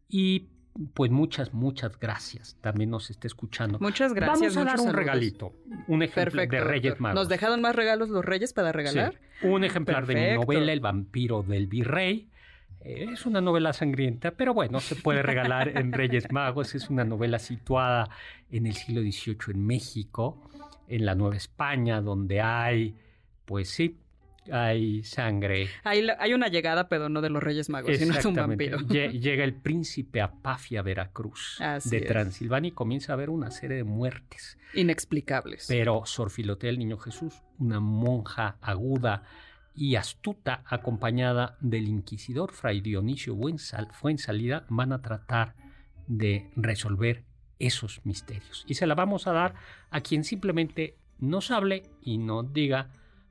[0.09, 0.47] Y
[0.93, 2.57] pues muchas, muchas gracias.
[2.61, 3.79] También nos está escuchando.
[3.79, 4.55] Muchas gracias.
[4.55, 4.95] Vamos a dar un saludos.
[4.95, 5.53] regalito.
[5.87, 6.55] Un ejemplo Perfecto.
[6.55, 6.99] de Reyes.
[6.99, 7.15] Magos.
[7.15, 9.19] ¿Nos dejaron más regalos los Reyes para regalar?
[9.41, 12.29] Sí, Un ejemplar de mi novela El vampiro del virrey.
[12.81, 16.75] Eh, Es una novela sangrienta, pero bueno, se puede regalar en Reyes Magos.
[16.75, 18.09] Es una novela situada
[18.51, 20.41] en el siglo XVIII en México,
[20.87, 22.95] en la Nueva España, donde hay,
[23.45, 23.97] pues sí,
[24.51, 25.69] hay sangre.
[25.83, 28.79] Hay, una llegada, pero no de los Reyes Magos, sino es un vampiro.
[28.79, 32.05] Lle- Llega el príncipe Apafia Veracruz Así de es.
[32.07, 34.57] Transilvania y comienza a haber una serie de muertes.
[34.73, 35.65] Inexplicables.
[35.67, 39.23] Pero Sor Filotea del Niño Jesús, una monja aguda
[39.75, 45.55] y astuta, acompañada del inquisidor Fray Dionisio Buensal- Fuensalida, van a tratar
[46.07, 47.23] de resolver
[47.59, 48.63] esos misterios.
[48.67, 49.53] Y se la vamos a dar
[49.89, 52.89] a quien simplemente nos hable y nos diga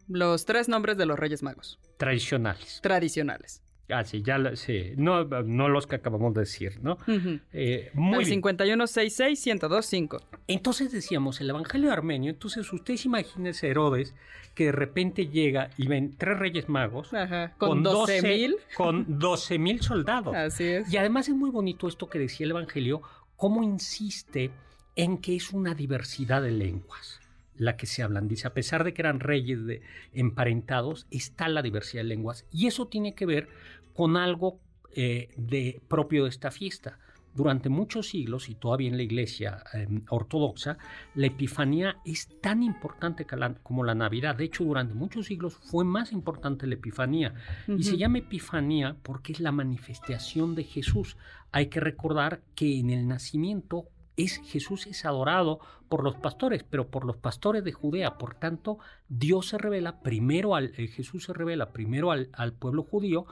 [0.09, 1.79] Los tres nombres de los Reyes Magos.
[1.99, 2.81] tradicionales.
[2.83, 3.63] Tradicionales.
[3.89, 4.93] Ah, sí, ya sí.
[4.97, 6.95] No, no los que acabamos de decir, ¿no?
[7.07, 7.39] Ujú.
[7.53, 8.43] Eh, muy El bien.
[8.43, 10.21] 5166-1025.
[10.49, 14.15] Entonces decíamos, el Evangelio armenio, entonces ustedes imagínense Herodes
[14.55, 17.55] que de repente llega y ven tres reyes magos Ajá.
[17.59, 18.57] Con, 12 mil.
[18.77, 20.35] con 12 mil soldados.
[20.37, 20.93] Así es.
[20.93, 23.03] Y además es muy bonito esto que decía el Evangelio,
[23.37, 24.51] cómo insiste
[24.97, 27.21] en que es una diversidad de lenguas
[27.59, 28.29] la que se hablan.
[28.29, 32.45] Dice, a pesar de que eran reyes de, emparentados, está la diversidad de lenguas.
[32.53, 33.49] Y eso tiene que ver
[33.95, 34.61] con algo
[34.95, 36.99] eh, de, propio de esta fiesta.
[37.35, 40.79] Durante muchos siglos, y todavía en la iglesia eh, ortodoxa,
[41.15, 44.37] la Epifanía es tan importante la- como la Navidad.
[44.37, 47.35] De hecho, durante muchos siglos fue más importante la Epifanía.
[47.69, 51.19] Y se llama Epifanía porque es la manifestación de Jesús.
[51.53, 53.85] Hay que recordar que en el nacimiento
[54.17, 58.19] es, Jesús es adorado por los pastores, pero por los pastores de Judea.
[58.19, 62.83] Por tanto, Dios se revela primero al, eh, Jesús se revela primero al, al pueblo
[62.83, 63.27] judío,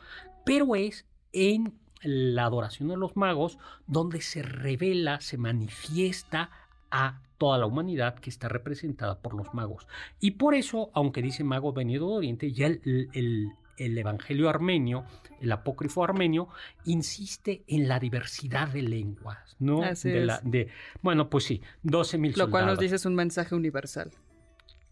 [0.45, 6.51] pero es en la adoración de los magos donde se revela, se manifiesta
[6.91, 9.89] a toda la humanidad que está representada por los magos.
[10.21, 15.05] Y por eso, aunque dice mago venido de Oriente, ya el- el Evangelio armenio,
[15.41, 16.49] el apócrifo armenio,
[16.85, 19.83] insiste en la diversidad de lenguas, ¿no?
[19.83, 20.27] Así de es.
[20.27, 20.69] la- de,
[21.03, 24.11] bueno, pues sí, 12 mil Lo cual nos dice es un mensaje universal.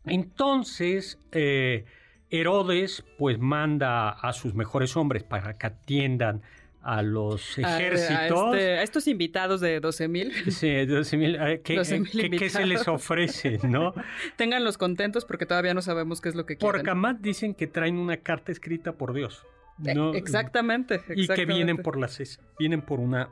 [0.05, 1.85] Entonces, eh,
[2.31, 6.43] Herodes pues manda a sus mejores hombres para que atiendan
[6.83, 8.55] a los A- a ejércitos.
[8.55, 12.51] este- a estos invitados de 12 mil, Sí, 12 mil, eh, ¿qué, 12,000 qué- qué
[12.51, 13.95] se les ofrece, no?
[14.37, 16.73] ténganlos contentos porque todavía no sabemos qué es lo que quieren.
[16.79, 19.45] Porque además dicen que traen una carta escrita por Dios.
[19.87, 20.13] Eh, ¿no?
[20.15, 23.29] exactamente, Y que vienen por las es- vienen por una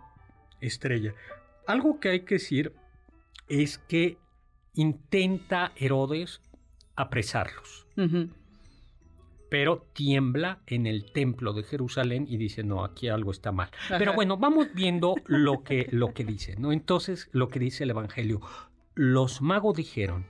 [0.61, 1.15] estrella.
[1.67, 2.73] Algo que hay que decir
[3.49, 4.17] es que
[4.75, 6.41] intenta Herodes
[6.97, 7.87] apresarlos.
[7.97, 8.31] Ujú.
[9.51, 13.69] Pero tiembla en el templo de Jerusalén y dice, no, aquí algo está mal.
[13.89, 16.73] Pero bueno, vamos viendo lo que, lo que dice, ¿no?
[16.73, 18.41] Entonces, lo que dice el Evangelio.
[18.95, 20.25] Los magos dijeron,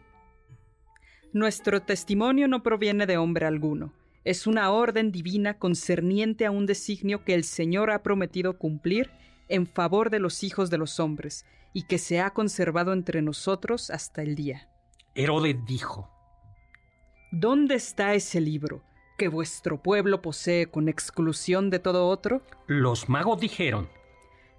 [1.33, 3.93] Nuestro testimonio no proviene de hombre alguno.
[4.25, 9.11] Es una orden divina concerniente a un designio que el Señor ha prometido cumplir
[9.49, 13.91] en favor de los hijos de los hombres y que se ha conservado entre nosotros
[13.91, 14.69] hasta el día.
[15.15, 16.11] Herodes dijo,
[17.33, 18.83] ¿Dónde está ese libro
[19.21, 22.41] que vuestro pueblo posee con exclusión de todo otro?
[22.67, 23.87] los magos dijeron,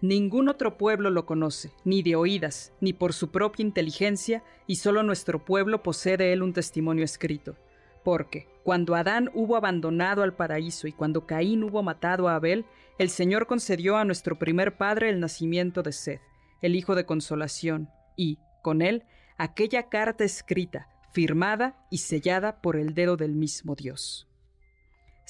[0.01, 5.01] Ningún otro pueblo lo conoce, ni de oídas, ni por su propia inteligencia, y solo
[5.01, 7.55] nuestro pueblo posee de él un testimonio escrito.
[8.03, 12.65] Porque, cuando Adán hubo abandonado al paraíso y cuando Caín hubo matado a Abel,
[12.99, 16.19] el Señor concedió a nuestro primer padre el nacimiento de Sed,
[16.61, 19.05] el hijo de consolación, y, con él,
[19.39, 24.27] aquella carta escrita, firmada y sellada por el dedo del mismo Dios.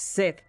[0.01, 0.41] Seth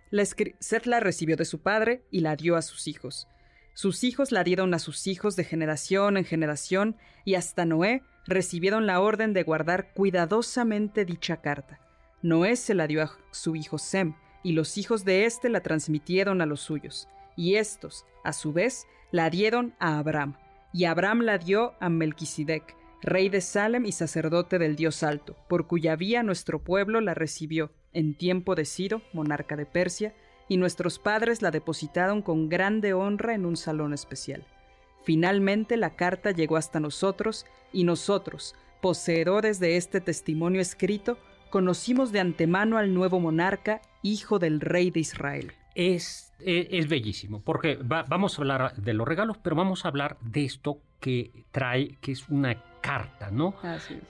[0.87, 3.29] la, recibió de su padre y la dio a sus hijos.
[3.75, 8.87] Sus hijos la dieron a sus hijos de generación en generación, y hasta Noé recibieron
[8.87, 11.81] la orden de guardar cuidadosamente dicha carta.
[12.23, 16.41] Noé se la dio a su hijo Sem, y los hijos de éste la transmitieron
[16.41, 20.37] a los suyos, y éstos, a su vez, la dieron a Abraham,
[20.73, 25.67] y Abraham la dio a Melquisedec, rey de Salem y sacerdote del Dios Alto, por
[25.67, 30.15] cuya vía nuestro pueblo la recibió en tiempo de Ciro, monarca de Persia,
[30.49, 34.45] y nuestros padres la depositaron con grande honra en un salón especial.
[35.05, 41.19] Finalmente la carta llegó hasta nosotros, y nosotros, poseedores de este testimonio escrito,
[41.51, 45.53] conocimos de antemano al nuevo monarca, hijo del rey de Israel.
[45.75, 50.19] Es, e, es, bellísimo, porque vamos a hablar de los regalos, pero vamos a hablar
[50.21, 53.55] de esto que trae, que es una carta, ¿no?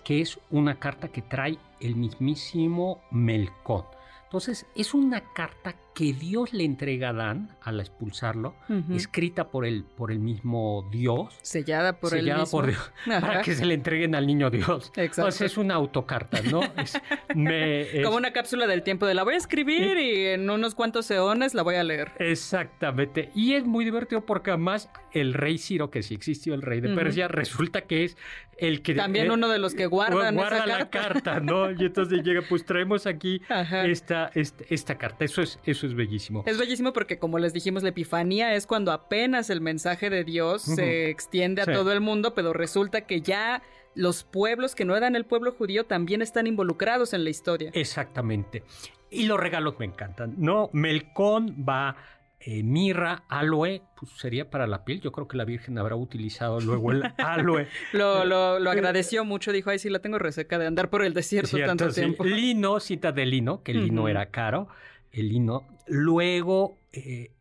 [0.02, 3.84] Que es una carta que trae el mismísimo Melcón.
[4.24, 8.54] Entonces, es una carta que Dios le entrega a Adán al expulsarlo,
[8.94, 11.38] escrita por el, por el mismo Dios.
[11.42, 12.46] Sellada por el mismo.
[12.50, 14.88] por Dios, para que se le entreguen al niño Dios.
[14.96, 15.22] Exacto.
[15.22, 16.60] Entonces es una autocarta, ¿no?
[18.04, 21.54] Como una cápsula del tiempo de la voy a escribir y en unos cuantos eones
[21.54, 22.12] la voy a leer.
[22.18, 23.30] Exactamente.
[23.34, 26.94] Y es muy divertido porque además el rey Ciro, que sí existió el rey de
[26.94, 28.16] Persia, resulta que es
[28.56, 28.94] el que...
[28.94, 31.40] También uno de los que guardan guarda la carta.
[31.40, 31.70] ¿no?
[31.70, 33.42] Y entonces llega, pues traemos aquí
[33.84, 35.24] esta, esta, esta, carta.
[35.24, 36.42] Eso es, eso es bellísimo.
[36.46, 40.62] Es bellísimo porque, como les dijimos, la epifanía es cuando apenas el mensaje de Dios
[40.62, 43.62] se extiende a todo el mundo, pero resulta que ya
[43.94, 47.70] los pueblos que no eran el pueblo judío también están involucrados en la historia.
[47.74, 48.64] Exactamente.
[49.10, 50.34] Y los regalos me encantan.
[50.38, 51.96] No, Melcón va
[52.44, 55.00] eh, mirra, aloe, pues sería para la piel.
[55.00, 57.68] Yo creo que la Virgen habrá utilizado luego el aloe.
[57.92, 61.56] lo, lo, agradeció mucho, dijo, ay, sí, la tengo reseca de andar por el desierto
[61.58, 62.24] tanto tiempo.
[62.24, 64.68] Lino, cita de lino, que el lino era caro
[65.12, 65.66] el lino.
[65.86, 67.32] Luego, eh,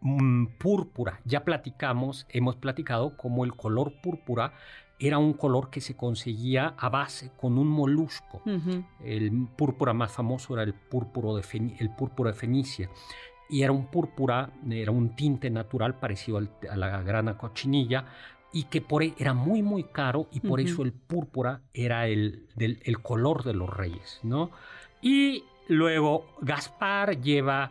[0.00, 1.20] mm, púrpura.
[1.24, 4.54] Ya platicamos, hemos platicado cómo el color púrpura
[4.98, 8.42] era un color que se conseguía a base con un molusco.
[9.02, 12.88] El púrpura más famoso era el, púrpura de el púrpura de Fenicia.
[13.50, 18.06] Y era un púrpura, era un tinte natural parecido a la grana cochinilla,
[18.54, 22.46] y que por, e, era muy muy caro y por eso el púrpura era el,
[22.54, 24.52] del, el color de los reyes, ¿no?
[25.02, 27.70] Y Luego Gaspar lleva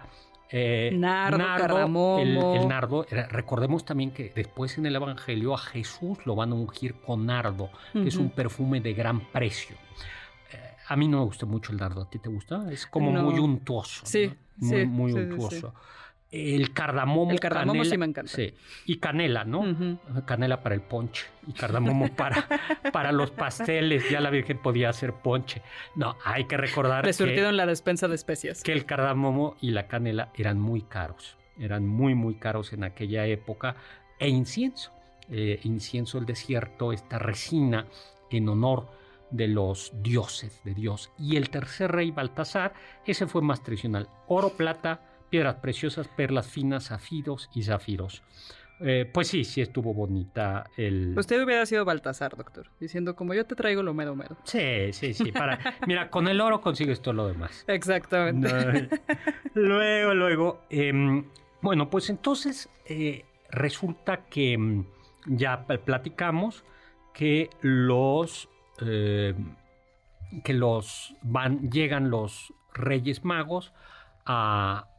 [0.49, 3.05] eh, nardo, El, nardo.
[3.29, 7.69] Recordemos también que después en el Evangelio a Jesús lo van a ungir con nardo,
[7.91, 9.75] que es un perfume de gran precio.
[10.51, 12.03] Eh, a mí no me gusta mucho el nardo.
[12.03, 12.71] ¿A ti te gusta?
[12.71, 14.05] Es como muy untuoso.
[14.05, 15.73] Sí, muy, muy untuoso
[16.33, 17.31] el cardamomo.
[17.31, 18.31] El cardamomo sí me encanta.
[18.31, 18.55] Sí.
[18.87, 19.63] Y canela, ¿no?
[20.25, 22.47] Canela para el ponche y cardamomo para,
[22.91, 24.09] para los pasteles.
[24.09, 25.61] Ya la Virgen podía hacer ponche.
[25.95, 27.05] No, hay que recordar.
[27.05, 28.63] Le surtieron la despensa de especias.
[28.63, 31.37] Que el cardamomo y la canela eran muy caros.
[31.59, 33.75] Eran muy, muy caros en aquella época.
[34.17, 34.91] E incienso.
[35.29, 37.85] Eh, incienso el desierto, esta resina
[38.31, 38.89] en honor
[39.29, 41.11] de los dioses de Dios.
[41.19, 42.73] Y el tercer rey, Baltasar,
[43.05, 44.09] ese fue más tradicional.
[44.27, 48.21] Oro, plata piedras preciosas, perlas finas, zafiros y zafiros.
[48.79, 51.17] Eh, pues sí, sí estuvo bonita el...
[51.17, 54.37] Usted hubiera sido Baltasar, doctor, diciendo como yo te traigo lo medo medo.
[54.43, 55.31] Sí, sí, sí.
[55.31, 55.57] Para...
[55.87, 57.65] Mira, con el oro consigues todo lo demás.
[57.65, 58.89] Exactamente.
[59.55, 61.25] luego, luego, em,
[61.63, 64.85] bueno, pues entonces eh, resulta que em,
[65.25, 66.63] ya platicamos
[67.11, 68.49] que los...
[68.81, 69.55] Em,
[70.43, 73.73] que los van, llegan los Reyes Magos
[74.27, 74.92] a,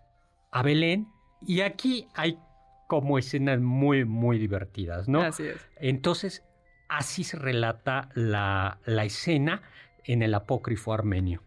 [0.55, 1.09] a Belén
[1.45, 2.39] y aquí hay
[2.87, 5.21] como escenas muy, muy divertidas, ¿no?
[5.21, 5.57] Así es.
[5.77, 6.45] Entonces,
[6.89, 9.63] así se relata la, la escena
[10.05, 11.43] en el apócrifo armenio.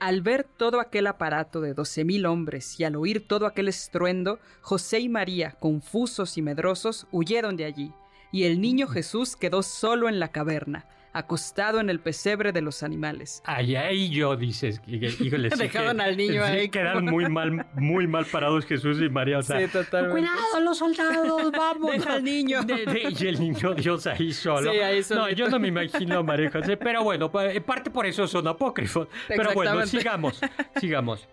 [0.00, 4.38] Al ver todo aquel aparato de doce mil hombres y al oír todo aquel estruendo,
[4.60, 7.94] José y María, confusos y medrosos, huyeron de allí,
[8.30, 10.86] y el niño Jesús quedó solo en la caverna,
[11.18, 13.42] acostado en el pesebre de los animales.
[13.44, 16.68] Allá ahí yo dices, híjole, dejaron al niño ahí.
[16.68, 19.38] Quedaron muy mal, muy mal parados Jesús y María.
[19.38, 20.20] O sea, sí, totalmente.
[20.20, 21.90] Cuidado los soldados, vamos.
[21.90, 22.60] Deja al niño.
[22.66, 24.70] y el niño Dios ahí solo.
[24.70, 28.06] Sí, ahí No, yo no me imagino a María José, pero bueno, en parte por
[28.06, 29.08] eso son apócrifos.
[29.26, 30.40] Pero bueno, sigamos,
[30.80, 31.28] sigamos.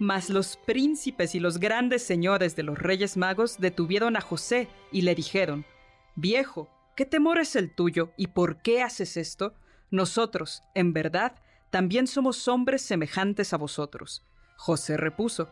[0.00, 5.02] Mas los príncipes y los grandes señores de los reyes magos detuvieron a José y
[5.02, 5.64] le dijeron,
[6.16, 9.54] Viejo, ¿Qué temor es el tuyo y por qué haces esto?
[9.90, 11.36] Nosotros, en verdad,
[11.70, 14.26] también somos hombres semejantes a vosotros.
[14.56, 15.48] José repuso,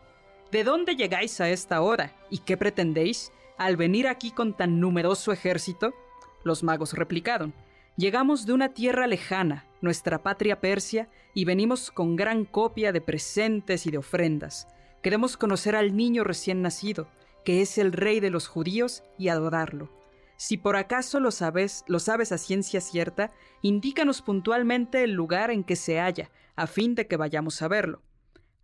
[0.51, 5.31] ¿De dónde llegáis a esta hora y qué pretendéis al venir aquí con tan numeroso
[5.31, 5.95] ejército?
[6.43, 7.55] Los magos replicaron,
[7.97, 13.87] Llegamos de una tierra lejana, nuestra patria Persia, y venimos con gran copia de presentes
[13.87, 14.67] y de ofrendas.
[15.01, 17.07] Queremos conocer al niño recién nacido,
[17.43, 20.00] que es el rey de los judíos, y adorarlo.
[20.41, 23.31] Si por acaso lo sabes, lo sabes a ciencia cierta,
[23.61, 28.01] indícanos puntualmente el lugar en que se halla, a fin de que vayamos a verlo.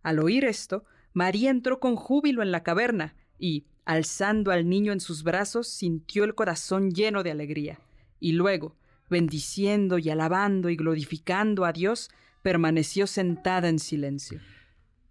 [0.02, 4.98] Al oír esto, María entró con júbilo en la caverna y, alzando al niño en
[4.98, 7.78] sus brazos, sintió el corazón lleno de alegría.
[8.18, 8.74] Y luego,
[9.08, 12.10] bendiciendo y alabando y glorificando a Dios,
[12.42, 14.40] permaneció sentada en silencio.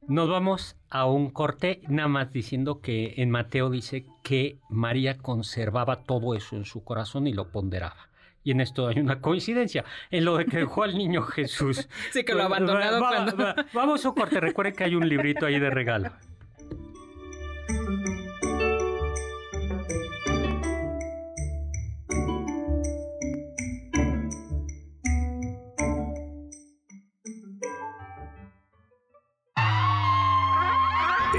[0.07, 6.03] Nos vamos a un corte, nada más diciendo que en Mateo dice que María conservaba
[6.03, 8.07] todo eso en su corazón y lo ponderaba.
[8.41, 11.89] Y en esto hay una coincidencia, en lo de que dejó al niño Jesús.
[12.13, 13.53] Sí, que lo ha abandonado cuando...
[13.73, 16.13] vamos a un corte, recuerden que hay un librito ahí de regalo.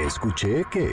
[0.09, 0.89] Escuché que...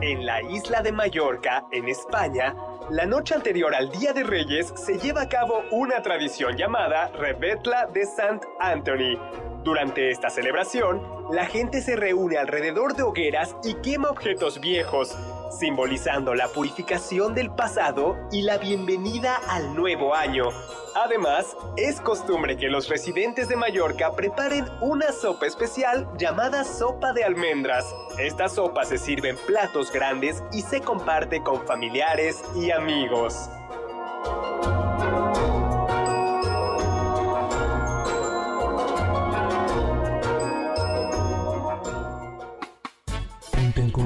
[0.00, 2.54] En la isla de Mallorca, en España,
[2.90, 7.86] la noche anterior al Día de Reyes se lleva a cabo una tradición llamada Rebetla
[7.86, 9.18] de Sant Anthony.
[9.64, 15.18] Durante esta celebración, la gente se reúne alrededor de hogueras y quema objetos viejos,
[15.50, 20.48] simbolizando la purificación del pasado y la bienvenida al nuevo año.
[20.94, 27.24] Además, es costumbre que los residentes de Mallorca preparen una sopa especial llamada sopa de
[27.24, 27.94] almendras.
[28.18, 33.50] Esta sopa se sirve en platos grandes y se comparte con familiares y amigos.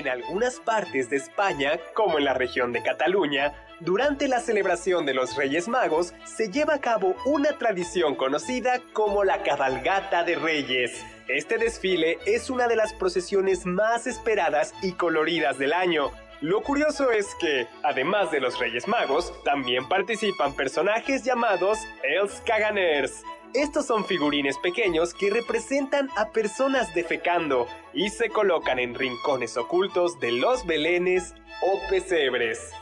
[0.00, 5.12] En algunas partes de España, como en la región de Cataluña, durante la celebración de
[5.12, 11.04] los Reyes Magos se lleva a cabo una tradición conocida como la cabalgata de Reyes.
[11.28, 16.12] Este desfile es una de las procesiones más esperadas y coloridas del año.
[16.40, 23.22] Lo curioso es que, además de los Reyes Magos, también participan personajes llamados Els Caganers,
[23.54, 30.20] estos son figurines pequeños que representan a personas defecando y se colocan en rincones ocultos
[30.20, 32.72] de los belenes o pesebres.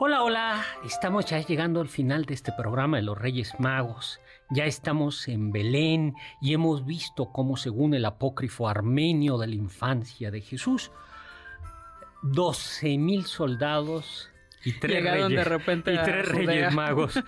[0.00, 4.20] Hola, hola, estamos ya llegando al final de este programa de los Reyes Magos.
[4.48, 10.30] Ya estamos en Belén y hemos visto cómo según el apócrifo armenio de la infancia
[10.30, 10.92] de Jesús,
[12.22, 14.30] 12.000 soldados
[14.64, 17.22] y tres reyes, de repente y tres reyes magos.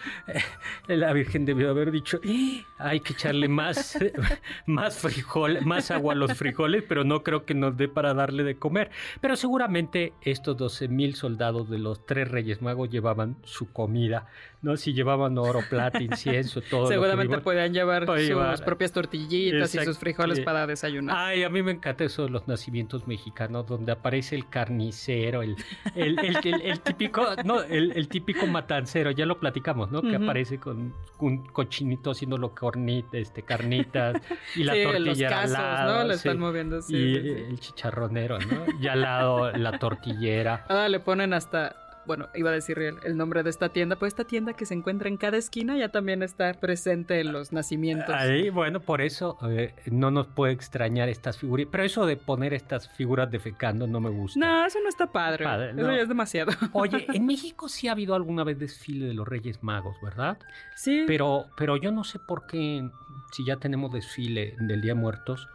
[0.88, 2.64] La Virgen debió haber dicho, ¡Eh!
[2.78, 3.98] hay que echarle más,
[4.66, 8.42] más frijol, más agua a los frijoles, pero no creo que nos dé para darle
[8.42, 8.90] de comer.
[9.20, 14.26] Pero seguramente estos 12 mil soldados de los tres reyes magos llevaban su comida,
[14.62, 14.76] ¿no?
[14.76, 16.86] Si llevaban oro, plata, incienso, todo.
[16.88, 21.16] Seguramente podían llevar sus propias tortillitas y sus frijoles para desayunar.
[21.16, 25.56] Ay, a mí me encanta eso de los nacimientos mexicanos, donde aparece el carnicero, el,
[25.94, 26.18] el,
[26.62, 30.02] el típico no, el, típico matancero, ya lo platicamos, ¿no?
[30.02, 34.20] Que aparece con un cochinito haciendo lo cornita, este, carnitas
[34.56, 35.98] y la tortilla al lado.
[35.98, 36.08] ¿no?
[36.08, 38.64] Le están moviendo, Y el chicharronero, ¿no?
[38.80, 40.64] Y al lado la tortillera.
[40.68, 44.24] Ah, le ponen hasta bueno, iba a decir el, nombre de esta tienda, pues esta
[44.24, 48.12] tienda que se encuentra en cada esquina ya también está presente en los nacimientos.
[48.12, 51.68] Ahí, bueno, por eso eh, no nos puede extrañar estas figuras.
[51.70, 54.40] Pero eso de poner estas figuras defecando no me gusta.
[54.40, 55.44] No, eso no está padre.
[55.70, 56.50] eso ya es demasiado.
[56.72, 60.36] Oye, en México sí ha habido alguna vez desfile de los Reyes Magos, ¿verdad?
[60.74, 61.04] Sí.
[61.06, 62.90] Pero, pero yo no sé por qué,
[63.30, 65.46] si ya tenemos desfile del Día Muertos,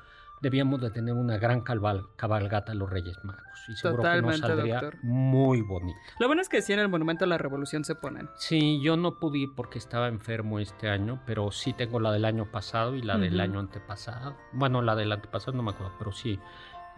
[0.46, 3.42] debíamos de tener una gran cabalgata a los Reyes Magos.
[3.68, 5.98] Y seguro que nos saldría muy bonito.
[6.20, 8.30] Lo bueno es que sí en el Monumento a la Revolución se ponen.
[8.38, 12.26] Sí, yo no pude ir porque estaba enfermo este año, pero sí tengo la del
[12.26, 14.38] año pasado y la del año antepasado.
[14.52, 16.40] Bueno, la del antepasado no me acuerdo, pero sí,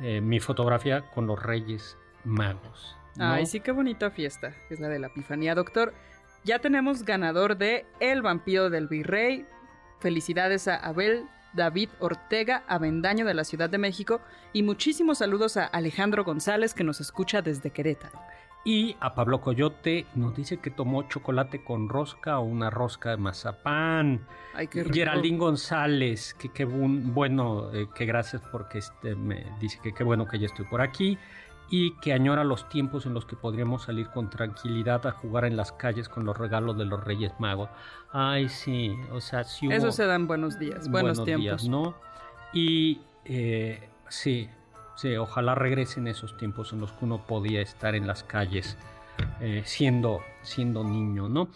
[0.01, 2.97] eh, mi fotografía con los Reyes Magos.
[3.17, 4.53] Ay, sí, qué bonita fiesta.
[4.69, 5.93] Es la de la Epifanía, doctor.
[6.43, 9.45] Ya tenemos ganador de El Vampiro del Virrey.
[10.01, 14.21] Felicidades a Abel David Ortega Avendaño de la Ciudad de México
[14.53, 18.17] y muchísimos saludos a Alejandro González que nos escucha desde Querétaro.
[18.63, 23.17] Y a Pablo Coyote nos dice que tomó chocolate con rosca o una rosca de
[23.17, 24.27] mazapán.
[24.53, 24.93] Ay, qué rico.
[24.93, 30.27] Geraldine González, que qué bueno, eh, que gracias porque este, me dice que qué bueno
[30.27, 31.17] que ya estoy por aquí
[31.69, 35.57] y que añora los tiempos en los que podríamos salir con tranquilidad a jugar en
[35.57, 37.69] las calles con los regalos de los Reyes Magos.
[38.11, 41.43] Ay, sí, o sea, sí hubo Eso se dan buenos días, buenos, tiempos.
[41.43, 41.95] días, ¿no?
[42.53, 44.49] Y eh, sí,
[44.95, 48.77] sí, ojalá regresen esos tiempos en los que uno podía estar en las calles
[49.41, 51.49] eh, siendo, siendo niño, ¿no?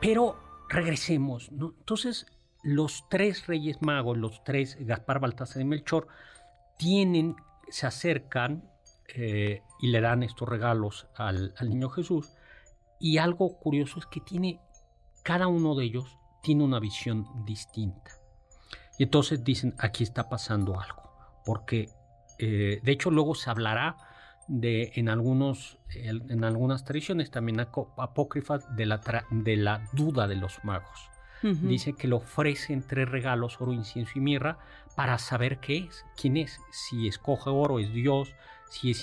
[0.00, 0.36] Pero
[0.68, 1.74] regresemos, ¿no?
[1.78, 2.26] Entonces,
[2.62, 6.08] los tres Reyes Magos, los tres, Gaspar, Baltasar y Melchor,
[6.76, 7.36] tienen,
[7.68, 8.68] se acercan
[9.14, 12.32] eh, y le dan estos regalos al, al niño Jesús.
[12.98, 14.60] Y algo curioso es que tiene,
[15.22, 18.12] cada uno de ellos tiene una visión distinta.
[18.98, 21.02] Y entonces dicen, aquí está pasando algo.
[21.44, 21.90] Porque,
[22.38, 23.96] eh, de hecho, luego se hablará
[24.48, 30.36] de, en, algunos, en algunas tradiciones también apócrifas de la, tra- de la duda de
[30.36, 31.10] los magos.
[31.42, 31.66] Ujú.
[31.66, 34.58] Dice que le ofrecen tres regalos, oro, incienso y mirra,
[34.94, 36.58] para saber qué es, quién es.
[36.70, 38.34] Si escoge oro es Dios,
[38.76, 39.02] si, es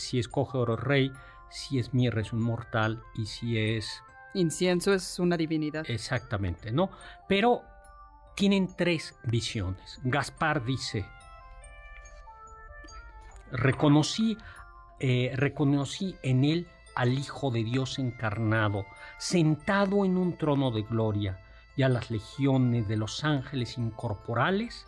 [0.00, 0.30] si es
[0.76, 1.12] rey,
[1.50, 4.02] si es mirra es un mortal y si es
[4.34, 5.88] Incienso es una divinidad.
[5.88, 6.90] exactamente, ¿no?
[7.28, 7.62] Pero
[8.34, 10.00] tienen tres visiones.
[10.02, 11.06] Gaspar dice,
[13.52, 14.36] reconocí,
[14.98, 18.86] eh, reconocí en él al Hijo de Dios encarnado,
[19.18, 21.40] sentado en un trono de gloria,
[21.76, 24.86] y a las legiones de los ángeles incorporales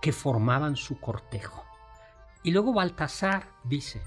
[0.00, 1.64] que formaban su cortejo.
[2.42, 4.00] Y luego Baltasar dice,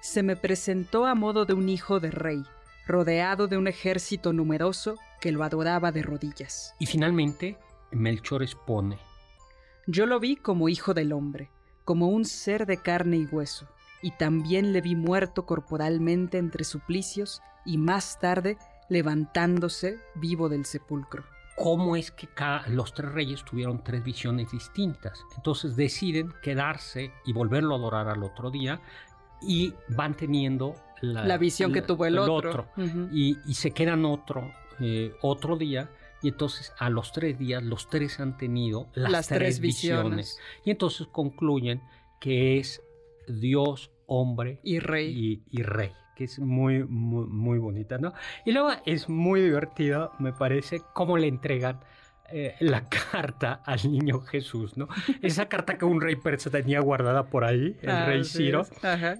[0.00, 2.42] Se me presentó a modo de un hijo de rey,
[2.86, 6.74] rodeado de un ejército numeroso que lo adoraba de rodillas.
[6.78, 7.58] y finalmente
[7.90, 8.98] Melchor expone,
[9.86, 11.50] Yo lo vi como hijo del hombre,
[11.84, 13.66] como un ser de carne y hueso,
[14.02, 18.58] y también le vi muerto corporalmente entre suplicios y más tarde
[18.88, 21.24] levantándose vivo del sepulcro.
[21.56, 25.24] Cómo es que ca- los tres reyes tuvieron tres visiones distintas.
[25.36, 28.80] Entonces deciden quedarse y volverlo a adorar al otro día
[29.42, 32.68] y van teniendo la, La visión que tuvo el otro.
[33.12, 35.90] Y, y se quedan otro, eh, otro día.
[36.22, 40.38] Y entonces a los tres días los tres han tenido las, Las tres visiones.
[40.64, 41.82] Y entonces concluyen
[42.20, 42.82] que es
[43.28, 45.42] Dios, hombre Y rey.
[45.50, 48.12] y, y rey, que es muy, muy, muy bonita, ¿no?
[48.44, 51.78] Y luego es muy divertido, me parece, cómo le entregan
[52.32, 54.88] eh, la carta al niño Jesús, ¿no?
[55.22, 58.66] Esa carta que un rey persa tenía guardada por ahí, el rey Así Ciro.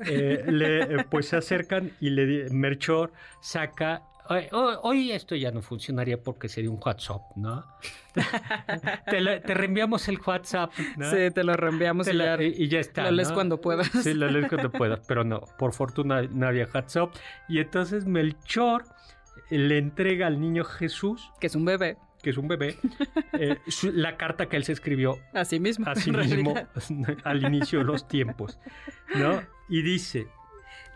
[0.07, 4.03] eh, le, eh, pues se acercan y le Melchor saca.
[4.29, 7.65] "Oye, ho- Hoy esto ya no funcionaría porque sería un WhatsApp, ¿no?
[9.11, 11.11] te, lo- te reenviamos el WhatsApp, ¿no?
[11.11, 13.05] Sí, te lo reenviamos Te y la- ya y, ya está.
[13.05, 13.89] lo lees cuando puedas.
[13.89, 17.15] Sí, lo lees cuando puedas, pero no, por fortuna no había WhatsApp.
[17.49, 18.85] Y entonces Melchor
[19.51, 22.77] le entrega al niño Jesús, que es un bebé, que es un bebé,
[23.35, 25.87] eh, su- la carta que él se escribió a sí mismo.
[25.89, 26.55] a sí mismo
[27.25, 28.59] al inicio de los tiempos,
[29.15, 29.43] ¿no?
[29.69, 30.27] Y dice,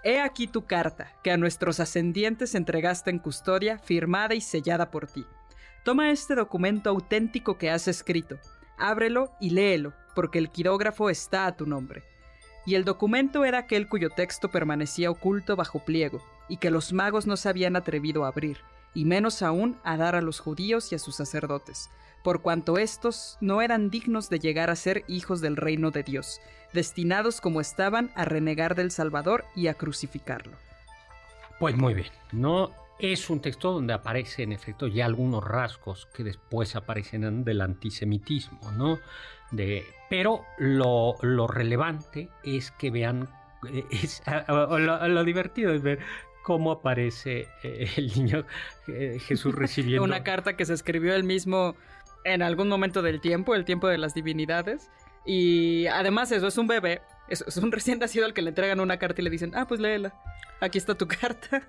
[0.03, 5.07] He aquí tu carta, que a nuestros ascendientes entregaste en custodia, firmada y sellada por
[5.07, 5.27] ti.
[5.85, 8.39] Toma este documento auténtico que has escrito,
[8.79, 12.03] ábrelo y léelo, porque el quirógrafo está a tu nombre.
[12.65, 17.27] Y el documento era aquel cuyo texto permanecía oculto bajo pliego, y que los magos
[17.27, 18.59] no se habían atrevido a abrir,
[18.95, 21.91] y menos aún a dar a los judíos y a sus sacerdotes,
[22.23, 26.41] por cuanto éstos no eran dignos de llegar a ser hijos del reino de Dios,
[26.73, 30.57] destinados como estaban a renegar del Salvador y a crucificarlo.
[31.59, 32.71] pues muy bien, ¿no?
[32.99, 38.73] Es un texto donde aparece en efecto ya algunos rasgos que después aparecerán del antisemitismo,
[38.73, 38.99] ¿no?
[39.51, 43.29] De, pero lo, lo relevante es que vean,
[43.69, 46.01] eh, es, lo, lo divertido es ver
[46.43, 48.45] cómo aparece eh, el niño
[48.89, 51.77] eh, Jesús recibiendo Una carta que se escribió él mismo
[52.25, 54.91] en algún momento del tiempo, el tiempo de las divinidades.
[55.33, 58.81] Y además eso es un bebé, es, es un recién nacido al que le entregan
[58.81, 60.13] una carta y le dicen, ah, pues léela,
[60.61, 61.63] aquí está tu carta.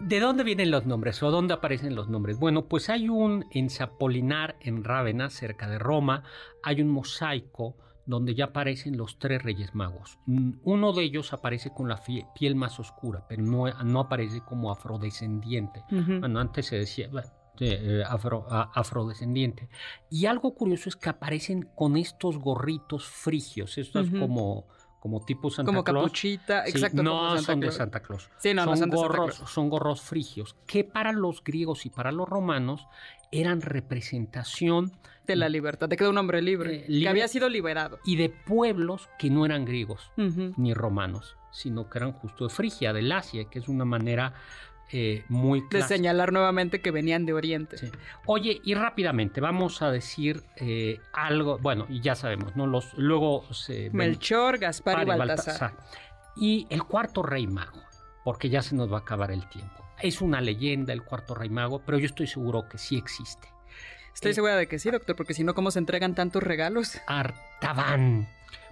[0.00, 2.38] ¿De dónde vienen los nombres o dónde aparecen los nombres?
[2.40, 6.24] Bueno, pues hay un en Zapolinar, en Rávena, cerca de Roma,
[6.64, 10.18] hay un mosaico donde ya aparecen los tres reyes magos.
[10.26, 12.02] Mm, Uno de ellos aparece con la
[12.34, 15.84] piel más oscura, pero no, no aparece como afrodescendiente.
[15.92, 16.18] Ujú.
[16.18, 17.28] Bueno, antes se decía bueno,
[17.60, 19.68] eh, afro- a- afrodescendiente.
[20.10, 24.66] Y algo curioso es que aparecen con estos gorritos frigios, estos como,
[25.00, 26.04] como tipo Santa como Claus.
[26.04, 27.02] capuchita, Sí, exacto.
[27.02, 27.72] no como son de.
[27.72, 28.28] Santa Claus.
[28.38, 29.50] Sí, no, no son, son de Santa gorros, Claus.
[29.50, 32.86] son gorros frigios, que para los griegos y para los romanos
[33.30, 34.92] eran representación
[35.26, 37.98] De la libertad, de que era un hombre libre, Eh, libre- que había sido liberado.
[38.04, 42.94] y de pueblos que no eran griegos ni romanos, sino que eran justo de Frigia,
[42.94, 44.32] del Asia, que es una manera
[44.92, 45.88] eh, muy De clásica.
[45.96, 47.76] señalar nuevamente que venían de Oriente.
[47.78, 47.90] Sí.
[48.26, 52.66] Oye, y rápidamente vamos a decir eh, algo, bueno, y ya sabemos, ¿no?
[52.66, 53.90] Los, luego se...
[53.92, 55.74] Melchor, Gaspar y Par y Baltasar.
[56.36, 57.82] Y el cuarto rey mago,
[58.24, 59.84] porque ya se nos va a acabar el tiempo.
[60.00, 63.48] Es una leyenda el cuarto rey mago, pero yo estoy seguro que sí existe.
[64.14, 67.00] Estoy Eh, segura de que sí, doctor, porque si no, ¿cómo se entregan tantos regalos?
[67.06, 68.28] Artaban.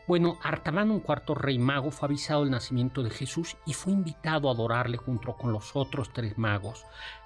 [0.06, 4.48] Bueno, Artaban, un cuarto rey mago, fue avisado del nacimiento de Jesús y fue invitado
[4.48, 6.84] a adorarle junto con los otros tres magos.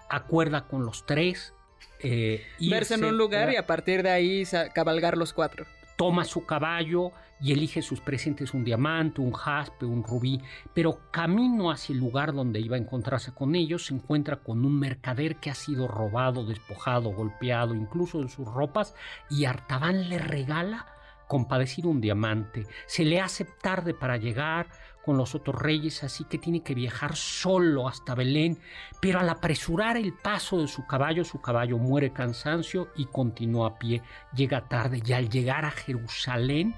[0.08, 1.52] Acuerda con los tres.
[2.00, 5.66] eh, Verse en un lugar y a partir de ahí cabalgar los cuatro.
[5.96, 7.12] toma su caballo
[7.42, 10.40] y elige sus presentes un diamante, un jaspe, un rubí,
[10.74, 14.78] pero camino hacia el lugar donde iba a encontrarse con ellos se encuentra con un
[14.78, 18.94] mercader que ha sido robado, despojado, golpeado, incluso de sus ropas,
[19.28, 20.86] y Artaban le regala
[21.30, 22.66] compadecido un diamante.
[22.86, 24.66] Se le hace tarde para llegar
[25.04, 28.58] con los otros reyes, así que tiene que viajar solo hasta Belén,
[29.00, 33.78] pero al apresurar el paso de su caballo, su caballo muere cansancio y continúa a
[33.78, 34.02] pie.
[34.34, 36.74] Llega tarde y al llegar a Jerusalén,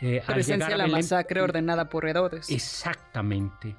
[0.00, 2.50] eh, Presencia a la Belén- masacre ordenada por Herodes.
[2.50, 3.76] Exactamente.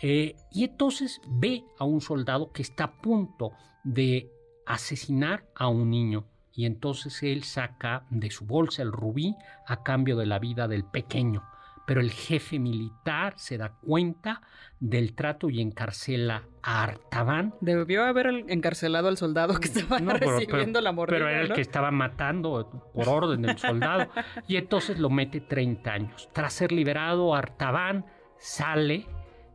[0.00, 3.50] Eh, y entonces ve a un soldado que está a punto
[3.82, 4.30] de
[4.66, 6.24] asesinar a un niño.
[6.54, 9.34] Y entonces él saca de su bolsa el rubí
[9.66, 11.42] a cambio de la vida del pequeño.
[11.86, 14.40] Pero el jefe militar se da cuenta
[14.80, 17.54] del trato y encarcela a Artaban.
[17.60, 21.16] Debió haber el- encarcelado al soldado que estaba No, pero- recibiendo pero- la mordida.
[21.18, 24.08] Pero era el que estaba matando por orden del soldado.
[24.48, 26.30] y entonces lo mete 30 años.
[26.32, 28.06] Tras ser liberado, Artaban
[28.38, 29.06] sale,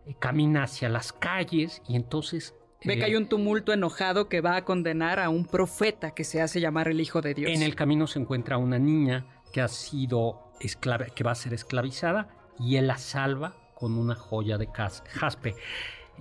[0.06, 2.56] eh, camina hacia las calles y entonces...
[2.84, 6.24] Ve que eh, hay un tumulto enojado que va a condenar a un profeta que
[6.24, 7.52] se hace llamar el Hijo de Dios.
[7.52, 11.54] En el camino se encuentra una niña que ha sido esclava, que va a ser
[11.54, 15.56] esclavizada y él la salva con una joya de jaspe.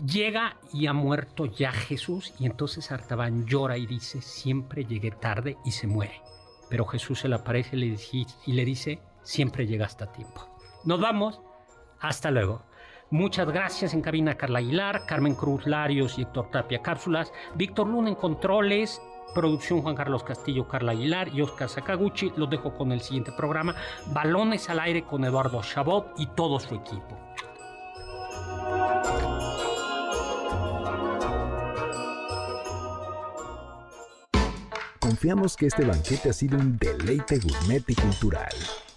[0.05, 5.57] Llega y ha muerto ya Jesús y entonces Artaban llora y dice, siempre llegué tarde
[5.65, 6.23] y se muere.
[6.71, 10.49] Pero Jesús se le aparece y le dice, y le dice siempre llegaste a tiempo.
[10.85, 11.41] Nos vamos,
[12.01, 12.63] hasta luego.
[13.11, 18.11] Muchas gracias en cabina Carla Aguilar, Carmen Cruz Larios y Héctor Tapia Cápsulas, Víctor Luna
[18.11, 19.01] en controles,
[19.35, 22.35] producción Juan Carlos Castillo, Carla Aguilar y Oscar Sakaguchi.
[22.37, 23.75] Los dejo con el siguiente programa,
[24.13, 27.19] Balones al aire con Eduardo Chabot y todo su equipo.
[35.01, 38.53] Confiamos que este banquete ha sido un deleite gourmet y cultural.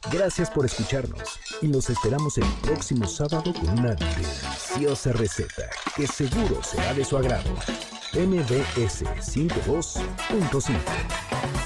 [0.09, 6.61] Gracias por escucharnos y los esperamos el próximo sábado con una deliciosa receta que seguro
[6.63, 7.49] será de su agrado.
[8.13, 11.61] MBS 102.5